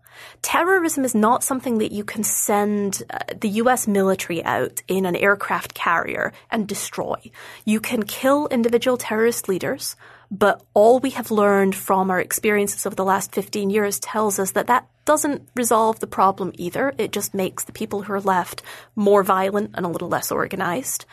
[0.41, 5.15] Terrorism is not something that you can send uh, the US military out in an
[5.15, 7.15] aircraft carrier and destroy.
[7.65, 9.95] You can kill individual terrorist leaders,
[10.31, 14.51] but all we have learned from our experiences over the last 15 years tells us
[14.51, 16.93] that that doesn't resolve the problem either.
[16.97, 18.61] It just makes the people who are left
[18.95, 21.05] more violent and a little less organized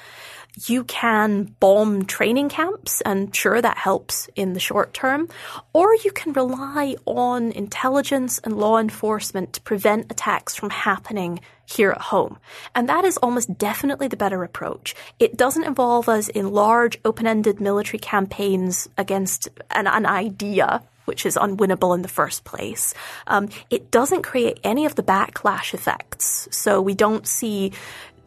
[0.65, 5.29] you can bomb training camps, and sure, that helps in the short term,
[5.75, 11.91] or you can rely on intelligence and law enforcement to prevent attacks from happening here
[11.91, 12.39] at home.
[12.75, 14.95] And that is almost definitely the better approach.
[15.19, 21.37] It doesn't involve us in large, open-ended military campaigns against an, an idea which is
[21.37, 22.93] unwinnable in the first place.
[23.27, 26.49] Um, it doesn't create any of the backlash effects.
[26.51, 27.73] So we don't see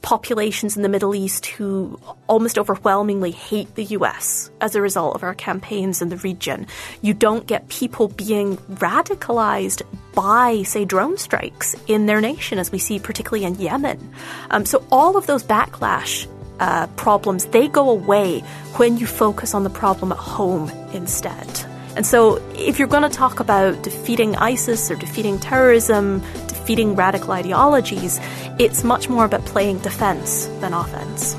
[0.01, 5.23] populations in the Middle East who almost overwhelmingly hate the US as a result of
[5.23, 6.67] our campaigns in the region.
[7.01, 9.81] You don't get people being radicalized
[10.13, 14.13] by, say, drone strikes in their nation, as we see particularly in Yemen.
[14.49, 16.27] Um, so all of those backlash
[16.59, 18.39] uh, problems, they go away
[18.77, 21.68] when you focus on the problem at home instead.
[21.95, 27.31] And so, if you're going to talk about defeating ISIS or defeating terrorism, defeating radical
[27.31, 28.19] ideologies,
[28.59, 31.35] it's much more about playing defense than offense.